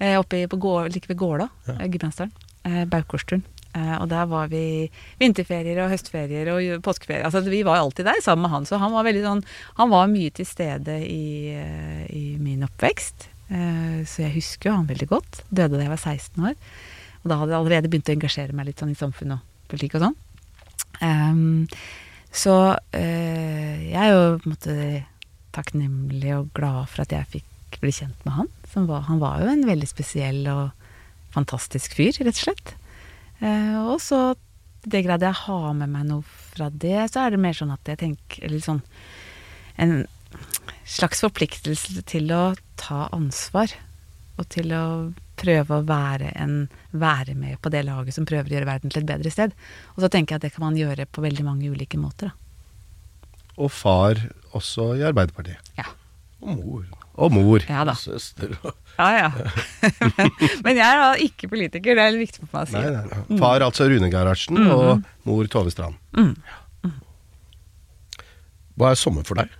Eh, 0.00 0.10
eh, 0.10 0.18
oppe 0.20 0.42
på 0.50 0.60
Gå, 0.60 0.74
like 0.90 1.08
ved 1.08 1.20
Gåla, 1.20 1.48
ja. 1.68 1.78
Gudbrandsdalen. 1.86 2.34
Eh. 2.64 2.84
Eh, 3.70 3.96
og 4.02 4.08
der 4.10 4.26
var 4.26 4.48
vi 4.50 4.90
vinterferier 5.20 5.78
og 5.84 5.92
høstferier 5.92 6.50
og 6.50 6.82
påskeferier. 6.82 7.28
Altså 7.28 7.44
vi 7.46 7.62
var 7.66 7.78
alltid 7.78 8.08
der 8.08 8.18
sammen 8.24 8.48
med 8.48 8.54
han, 8.56 8.66
så 8.66 8.80
han 8.82 8.92
var 8.92 9.06
veldig 9.06 9.22
sånn 9.22 9.44
Han 9.78 9.92
var 9.92 10.10
mye 10.10 10.32
til 10.34 10.48
stede 10.48 10.98
i, 11.06 11.54
eh, 11.54 12.06
i 12.10 12.36
min 12.42 12.66
oppvekst. 12.66 13.29
Eh, 13.50 14.00
så 14.06 14.24
jeg 14.24 14.36
husker 14.38 14.70
jo 14.70 14.78
han 14.78 14.88
veldig 14.88 15.08
godt. 15.10 15.42
Døde 15.50 15.76
da 15.76 15.84
jeg 15.84 15.92
var 15.92 16.02
16 16.02 16.50
år. 16.50 16.58
Og 17.20 17.30
da 17.30 17.38
hadde 17.40 17.52
jeg 17.52 17.60
allerede 17.60 17.92
begynt 17.92 18.10
å 18.10 18.16
engasjere 18.16 18.56
meg 18.56 18.70
litt 18.70 18.82
sånn 18.82 18.92
i 18.94 18.98
samfunn 18.98 19.36
og 19.36 19.46
politikk 19.70 19.98
og 19.98 20.06
sånn. 20.06 20.18
Um, 21.00 21.66
så 22.30 22.54
uh, 22.76 23.76
jeg 23.80 23.96
er 23.96 24.10
jo 24.12 24.36
på 24.40 24.48
en 24.48 24.54
måte 24.54 24.76
takknemlig 25.54 26.34
og 26.36 26.50
glad 26.56 26.90
for 26.92 27.04
at 27.04 27.14
jeg 27.14 27.28
fikk 27.34 27.80
bli 27.82 27.92
kjent 27.94 28.26
med 28.26 28.36
han. 28.36 28.50
Var, 28.70 29.06
han 29.08 29.20
var 29.22 29.42
jo 29.42 29.50
en 29.50 29.66
veldig 29.66 29.88
spesiell 29.88 30.44
og 30.52 30.70
fantastisk 31.34 31.96
fyr, 31.98 32.14
rett 32.22 32.36
og 32.36 32.44
slett. 32.44 32.74
Uh, 33.42 33.92
og 33.94 33.98
så, 34.04 34.20
i 34.86 34.94
det 34.94 35.04
grad 35.06 35.24
jeg 35.24 35.42
har 35.44 35.74
med 35.76 35.92
meg 35.92 36.06
noe 36.08 36.24
fra 36.54 36.70
det, 36.72 37.10
så 37.12 37.24
er 37.24 37.34
det 37.34 37.42
mer 37.42 37.56
sånn 37.56 37.72
at 37.74 37.88
jeg 37.88 38.00
tenker 38.00 38.44
Eller 38.44 38.60
sånn 38.64 38.80
En 39.80 39.92
slags 40.90 41.20
forpliktelse 41.24 42.02
til 42.08 42.30
å 42.34 42.42
ta 42.80 43.08
ansvar. 43.14 43.72
Og 44.40 44.46
til 44.52 44.72
å 44.72 44.84
prøve 45.40 45.78
å 45.80 45.84
være, 45.88 46.30
en, 46.36 46.68
være 46.92 47.34
med 47.36 47.58
på 47.64 47.70
det 47.72 47.82
laget 47.88 48.14
som 48.16 48.26
prøver 48.28 48.48
å 48.48 48.54
gjøre 48.58 48.68
verden 48.68 48.92
til 48.92 49.02
et 49.02 49.08
bedre 49.08 49.32
sted. 49.32 49.52
Og 49.96 50.04
så 50.04 50.08
tenker 50.12 50.34
jeg 50.36 50.40
at 50.40 50.46
det 50.48 50.52
kan 50.54 50.64
man 50.66 50.76
gjøre 50.78 51.06
på 51.08 51.24
veldig 51.24 51.44
mange 51.46 51.68
ulike 51.72 52.00
måter. 52.00 52.30
Da. 52.30 52.36
Og 53.60 53.68
far 53.72 54.20
også 54.56 54.94
i 54.96 55.04
Arbeiderpartiet. 55.04 55.60
Ja. 55.76 55.84
Og 56.40 56.56
mor. 56.56 56.84
Og 57.20 57.34
mor. 57.36 57.64
Ja 57.68 57.82
da. 57.84 57.92
Og 57.92 58.00
søster. 58.00 58.54
og- 58.64 58.76
Ja, 59.00 59.08
ja. 59.16 59.28
Men 60.64 60.76
jeg 60.76 60.84
er 60.86 60.98
da 61.00 61.10
ikke 61.24 61.48
politiker, 61.52 61.96
det 61.96 62.04
er 62.04 62.12
litt 62.16 62.26
viktig 62.28 62.42
for 62.46 62.58
meg 62.58 62.64
å 62.64 62.70
si. 62.70 62.76
Nei, 62.76 62.90
nei, 62.96 63.20
nei. 63.28 63.38
Far 63.40 63.64
altså 63.64 63.86
Rune 63.88 64.08
Gerhardsen, 64.12 64.58
og 64.72 65.04
mor 65.28 65.48
Tove 65.52 65.72
Strand. 65.72 65.96
Hva 68.80 68.90
er 68.94 68.98
sommer 69.00 69.24
for 69.28 69.40
deg? 69.40 69.52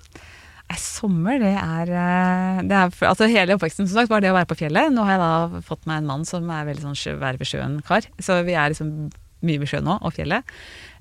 Sommer, 0.78 1.40
det 1.42 1.54
er, 1.56 1.90
eh, 1.90 2.60
det 2.68 2.76
er 2.76 3.08
Altså 3.08 3.26
hele 3.30 3.56
oppveksten 3.56 3.88
som 3.88 3.96
sagt 3.96 4.10
var 4.12 4.22
det 4.22 4.30
å 4.30 4.36
være 4.36 4.48
på 4.50 4.58
fjellet. 4.60 4.92
Nå 4.94 5.02
har 5.06 5.16
jeg 5.16 5.22
da 5.22 5.62
fått 5.66 5.88
meg 5.90 6.00
en 6.00 6.10
mann 6.12 6.26
som 6.28 6.46
er 6.52 6.68
veldig 6.68 6.84
sånn 6.84 6.98
sjø, 6.98 7.16
være 7.18 7.40
ved 7.40 7.50
sjøen-kar. 7.50 8.06
Så 8.22 8.38
vi 8.46 8.54
er 8.54 8.70
liksom 8.70 9.10
mye 9.46 9.62
ved 9.62 9.70
sjøen 9.70 9.88
nå, 9.88 9.96
og 10.04 10.14
fjellet. 10.14 10.46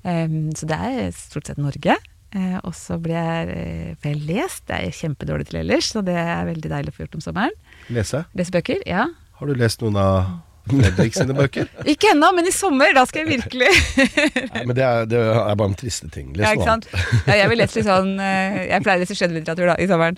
Um, 0.02 0.50
så 0.56 0.66
det 0.70 0.80
er 0.80 1.14
stort 1.14 1.50
sett 1.50 1.60
Norge. 1.60 1.96
Uh, 2.30 2.58
og 2.62 2.74
så 2.78 2.96
blir 3.02 3.18
jeg 3.18 3.54
eh, 3.54 4.06
jeg 4.06 4.20
lest. 4.26 4.64
Det 4.68 4.76
er 4.76 4.84
jeg 4.88 4.98
kjempedårlig 5.00 5.48
til 5.50 5.60
ellers, 5.64 5.90
så 5.92 6.02
det 6.06 6.14
er 6.18 6.46
veldig 6.48 6.70
deilig 6.72 6.92
å 6.92 6.96
få 6.96 7.04
gjort 7.04 7.18
om 7.18 7.24
sommeren. 7.24 7.58
Lese. 7.92 8.24
Lese 8.38 8.54
bøker, 8.54 8.84
ja. 8.88 9.08
Har 9.40 9.50
du 9.50 9.58
lest 9.58 9.82
noen 9.82 9.98
av 9.98 10.38
Fredrik 10.68 11.14
sine 11.16 11.34
bøker? 11.34 11.66
Ikke 11.92 12.10
ennå, 12.12 12.28
men 12.36 12.46
i 12.46 12.52
sommer, 12.54 12.92
da 12.94 13.02
skal 13.08 13.24
jeg 13.24 13.40
virkelig 13.40 13.70
Nei, 14.54 14.64
men 14.68 14.74
det 14.76 14.84
er, 14.86 15.06
det 15.10 15.18
er 15.20 15.56
bare 15.58 15.70
en 15.72 15.78
triste 15.78 16.08
ting. 16.12 16.26
Les 16.36 16.44
Ja, 16.46 16.52
noe 16.54 16.66
sant? 16.68 16.84
Ja, 17.28 17.34
jeg 17.40 17.48
vil 17.52 17.58
lese 17.62 17.78
litt 17.80 17.88
sånn 17.88 18.12
eh, 18.20 18.58
Jeg 18.70 18.82
pleier 18.84 18.98
å 19.00 19.02
lese 19.04 19.16
skjønnlitteratur 19.18 19.72
i 19.80 19.88
sommeren. 19.90 20.16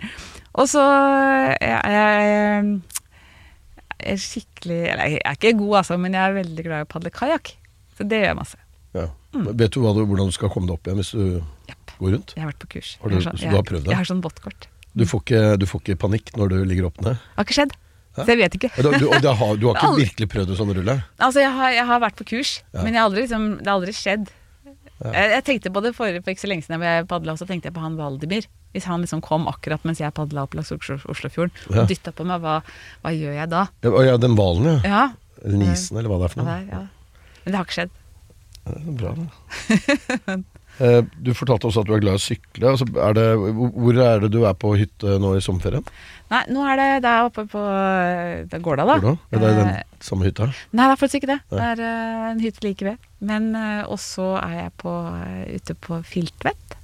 Og 0.61 0.67
så 0.69 0.83
er 0.83 1.57
jeg, 1.63 1.81
jeg 1.95 2.11
er 4.13 4.19
skikkelig 4.21 4.81
Eller 4.93 5.05
jeg 5.15 5.23
er 5.25 5.39
ikke 5.39 5.55
god, 5.63 5.75
altså, 5.83 5.95
men 6.03 6.11
jeg 6.19 6.25
er 6.27 6.37
veldig 6.41 6.65
glad 6.67 6.79
i 6.85 6.89
å 6.89 6.93
padle 6.97 7.15
kajakk. 7.15 7.47
Så 7.97 8.01
det 8.09 8.17
gjør 8.23 8.31
jeg 8.33 8.41
masse. 8.43 8.59
Ja. 8.97 9.07
Vet 9.33 9.73
du, 9.73 9.79
du 9.81 10.03
hvordan 10.05 10.29
du 10.29 10.35
skal 10.37 10.51
komme 10.53 10.69
deg 10.69 10.77
opp 10.77 10.85
igjen 10.91 11.01
hvis 11.01 11.15
du 11.17 11.25
Jepp. 11.71 11.87
går 12.01 12.11
rundt? 12.19 12.31
Jeg 12.37 12.43
har 12.45 12.51
vært 12.53 12.61
på 12.67 12.71
kurs. 12.77 12.91
Har 13.01 13.09
du- 13.09 13.15
Jeg 13.17 13.25
sånn- 13.25 13.39
så 13.41 13.49
du 13.49 13.57
har 13.57 13.65
prøvd 13.71 13.85
det? 13.87 13.91
Jeg 13.95 14.01
har 14.03 14.09
sånn 14.11 14.21
båtkort. 14.25 14.63
Du 14.93 15.07
får, 15.09 15.21
ikke, 15.25 15.41
du 15.57 15.65
får 15.65 15.81
ikke 15.81 15.97
panikk 16.03 16.27
når 16.37 16.47
du 16.53 16.57
ligger 16.69 16.85
opp 16.91 16.99
ned? 17.01 17.17
Det 17.17 17.39
har 17.39 17.47
ikke 17.49 17.57
skjedd. 17.57 17.73
Så 18.16 18.27
jeg 18.29 18.38
vet 18.42 18.55
ikke. 18.59 18.68
Og 18.77 18.92
du, 19.01 19.07
og 19.09 19.22
det 19.25 19.31
har, 19.40 19.57
du 19.57 19.66
har 19.70 19.79
ikke 19.81 20.01
virkelig 20.05 20.29
prøvd 20.35 20.51
en 20.53 20.59
sånn 20.59 20.72
rulle? 20.77 20.96
Altså, 21.18 21.40
jeg 21.40 21.53
har, 21.57 21.70
jeg 21.72 21.87
har 21.88 22.01
vært 22.05 22.16
på 22.20 22.27
kurs, 22.35 22.51
Ja. 22.75 22.83
men 22.85 22.92
jeg 22.92 23.01
har 23.01 23.09
aldri, 23.09 23.22
liksom, 23.25 23.46
det 23.62 23.70
har 23.70 23.79
aldri 23.81 23.94
skjedd. 23.96 24.31
Jeg, 25.03 25.31
jeg 25.33 25.42
tenkte 25.48 25.70
på 25.75 25.81
det 25.83 25.94
for, 25.96 26.18
for 26.22 26.31
ikke 26.31 26.44
så 26.44 26.51
lenge 26.53 26.62
siden 26.66 26.85
jeg 26.87 27.07
padla, 27.11 27.33
så 27.40 27.46
tenkte 27.48 27.70
jeg 27.70 27.75
på 27.75 27.83
han 27.83 27.96
Valdimir. 27.98 28.44
Hvis 28.77 28.85
han 28.88 29.03
liksom 29.05 29.20
kom 29.25 29.48
akkurat 29.51 29.83
mens 29.88 29.98
jeg 30.01 30.14
padla 30.16 30.44
opp 30.46 30.55
langs 30.55 30.70
Oslo- 30.72 31.01
Oslofjorden 31.11 31.51
Ja. 31.75 31.83
og 31.83 31.88
dytta 31.90 32.12
på 32.16 32.25
meg, 32.29 32.40
hva, 32.44 32.61
hva 33.03 33.11
gjør 33.16 33.35
jeg 33.40 33.51
da? 33.53 33.64
Ja, 33.85 33.90
ja, 34.12 34.14
den 34.22 34.37
hvalen, 34.38 34.68
ja. 34.68 34.79
Ja, 34.87 35.03
Eller 35.44 35.59
nisen, 35.64 35.98
eller 35.98 36.12
hva 36.12 36.20
det 36.22 36.29
er 36.31 36.35
for 36.37 36.44
ja, 36.44 36.46
noe. 36.46 36.55
der, 36.55 36.70
ja. 36.72 37.40
Men 37.42 37.53
det 37.53 37.59
har 37.59 37.66
ikke 37.66 37.79
skjedd. 37.81 37.98
Ja, 38.62 38.77
det 38.79 38.92
er 38.92 38.96
bra, 39.03 39.14
det. 39.18 40.44
Eh, 40.81 41.03
Du 41.21 41.33
fortalte 41.35 41.69
også 41.69 41.81
at 41.83 41.87
du 41.87 41.95
er 41.95 42.01
glad 42.01 42.17
i 42.17 42.21
å 42.21 42.23
sykle. 42.23 42.71
Altså, 42.73 42.87
er 42.97 43.13
det, 43.15 43.27
hvor 43.37 43.99
er 44.01 44.21
det 44.25 44.31
du 44.33 44.45
er 44.49 44.55
på 44.55 44.73
hytte 44.79 45.19
nå 45.21 45.35
i 45.37 45.41
sommerferien? 45.45 45.85
Nei, 46.33 46.43
nå 46.49 46.63
er 46.65 46.77
det 46.81 47.03
Det 47.05 47.11
er 47.13 47.27
oppe 47.29 47.45
på 47.47 47.61
Det 48.49 48.61
Gårda, 48.65 48.87
da. 48.89 48.99
Gårda? 48.99 49.19
Er 49.33 49.39
det 49.39 49.51
i 49.53 49.57
den 49.61 49.69
Eh, 49.69 49.83
samme 50.01 50.25
hytta? 50.25 50.47
Nei, 50.73 50.87
det 50.89 50.93
er 50.93 51.01
faktisk 51.03 51.21
ikke 51.21 51.33
det. 51.35 51.41
Nei. 51.53 51.59
Det 51.59 51.67
er 51.79 51.83
uh, 51.85 52.31
en 52.31 52.41
hytte 52.41 52.65
like 52.65 52.85
ved. 52.89 52.97
Men 53.21 53.55
uh, 53.55 53.85
også 53.93 54.31
er 54.43 54.55
jeg 54.63 54.73
på, 54.81 54.95
ute 55.55 55.75
på 55.75 56.01
Filtvet. 56.09 56.79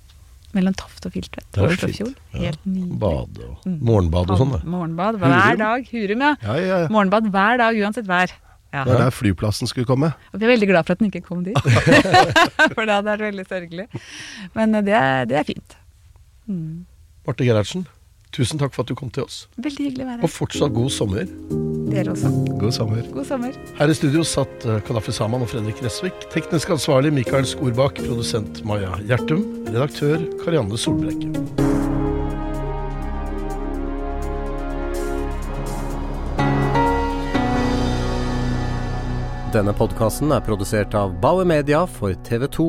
Mellom 0.57 0.72
Toft 0.81 1.05
og 1.05 1.12
Filtvet. 1.12 1.44
Der 1.53 1.66
Oslofjord. 1.68 2.14
Ja. 2.33 2.38
Helt 2.48 2.62
nydelig. 2.64 2.98
Bade 2.98 3.48
og 3.48 3.64
Mm. 3.68 3.79
morgenbad 3.85 4.31
og 4.31 4.38
sånn. 4.40 4.53
det. 4.55 4.61
Morgenbad 4.64 5.18
hver 5.20 5.35
Hurum? 5.35 5.59
dag. 5.59 5.88
Hurum. 5.92 6.20
Ja, 6.24 6.55
ja, 6.57 6.79
ja. 6.85 6.88
Morgenbad 6.88 7.27
hver 7.33 7.59
dag, 7.61 7.77
uansett 7.77 8.07
vær. 8.09 8.33
Ja. 8.72 8.85
Det 8.85 8.94
er 8.98 9.04
der 9.07 9.14
flyplassen 9.14 9.70
skulle 9.70 9.88
komme. 9.88 10.11
Og 10.33 10.40
jeg 10.40 10.44
er 10.48 10.52
veldig 10.52 10.68
glad 10.68 10.85
for 10.85 10.92
at 10.92 11.00
den 11.00 11.09
ikke 11.09 11.24
kom 11.24 11.44
dit. 11.46 11.57
for 12.74 12.85
det 12.85 12.92
hadde 12.92 13.07
vært 13.09 13.24
veldig 13.24 13.46
sørgelig. 13.48 13.87
Men 14.57 14.74
eh, 14.76 14.85
det 14.85 14.96
er, 14.98 15.24
det 15.31 15.38
er 15.40 15.46
fint. 15.48 15.78
Mm. 16.48 16.85
Marte 17.28 17.46
Gerhardsen, 17.48 17.87
tusen 18.33 18.61
takk 18.61 18.76
for 18.76 18.85
at 18.85 18.92
du 18.92 18.96
kom 18.98 19.12
til 19.12 19.24
oss. 19.24 19.46
Veldig 19.57 19.88
hyggelig 19.88 20.04
å 20.04 20.11
være 20.11 20.28
Og 20.28 20.33
fortsatt 20.33 20.76
god 20.76 20.92
sommer. 20.92 21.24
Dere 21.88 22.12
også. 22.12 22.33
God 22.61 22.76
sommer. 22.76 23.09
God 23.14 23.28
sommer. 23.31 23.57
Her 23.78 23.88
i 23.88 23.96
studio 23.96 24.26
satt 24.28 24.68
eh, 24.68 24.83
Kadafi 24.85 25.16
Saman 25.16 25.46
og 25.46 25.52
Fredrik 25.52 25.81
Resvik. 25.85 26.28
Teknisk 26.35 26.76
ansvarlig 26.76 27.14
Mikael 27.16 27.48
Skorbakk. 27.48 28.02
Produsent 28.04 28.61
Maja 28.68 28.92
Gjertum. 29.09 29.46
Redaktør 29.72 30.28
Karianne 30.44 30.81
Solbrekke. 30.81 31.77
Denne 39.48 39.72
podkasten 39.72 40.28
er 40.34 40.42
produsert 40.44 40.92
av 40.92 41.14
Bauer 41.22 41.46
Media 41.48 41.87
for 41.88 42.12
TV 42.26 42.44
2. 42.52 42.66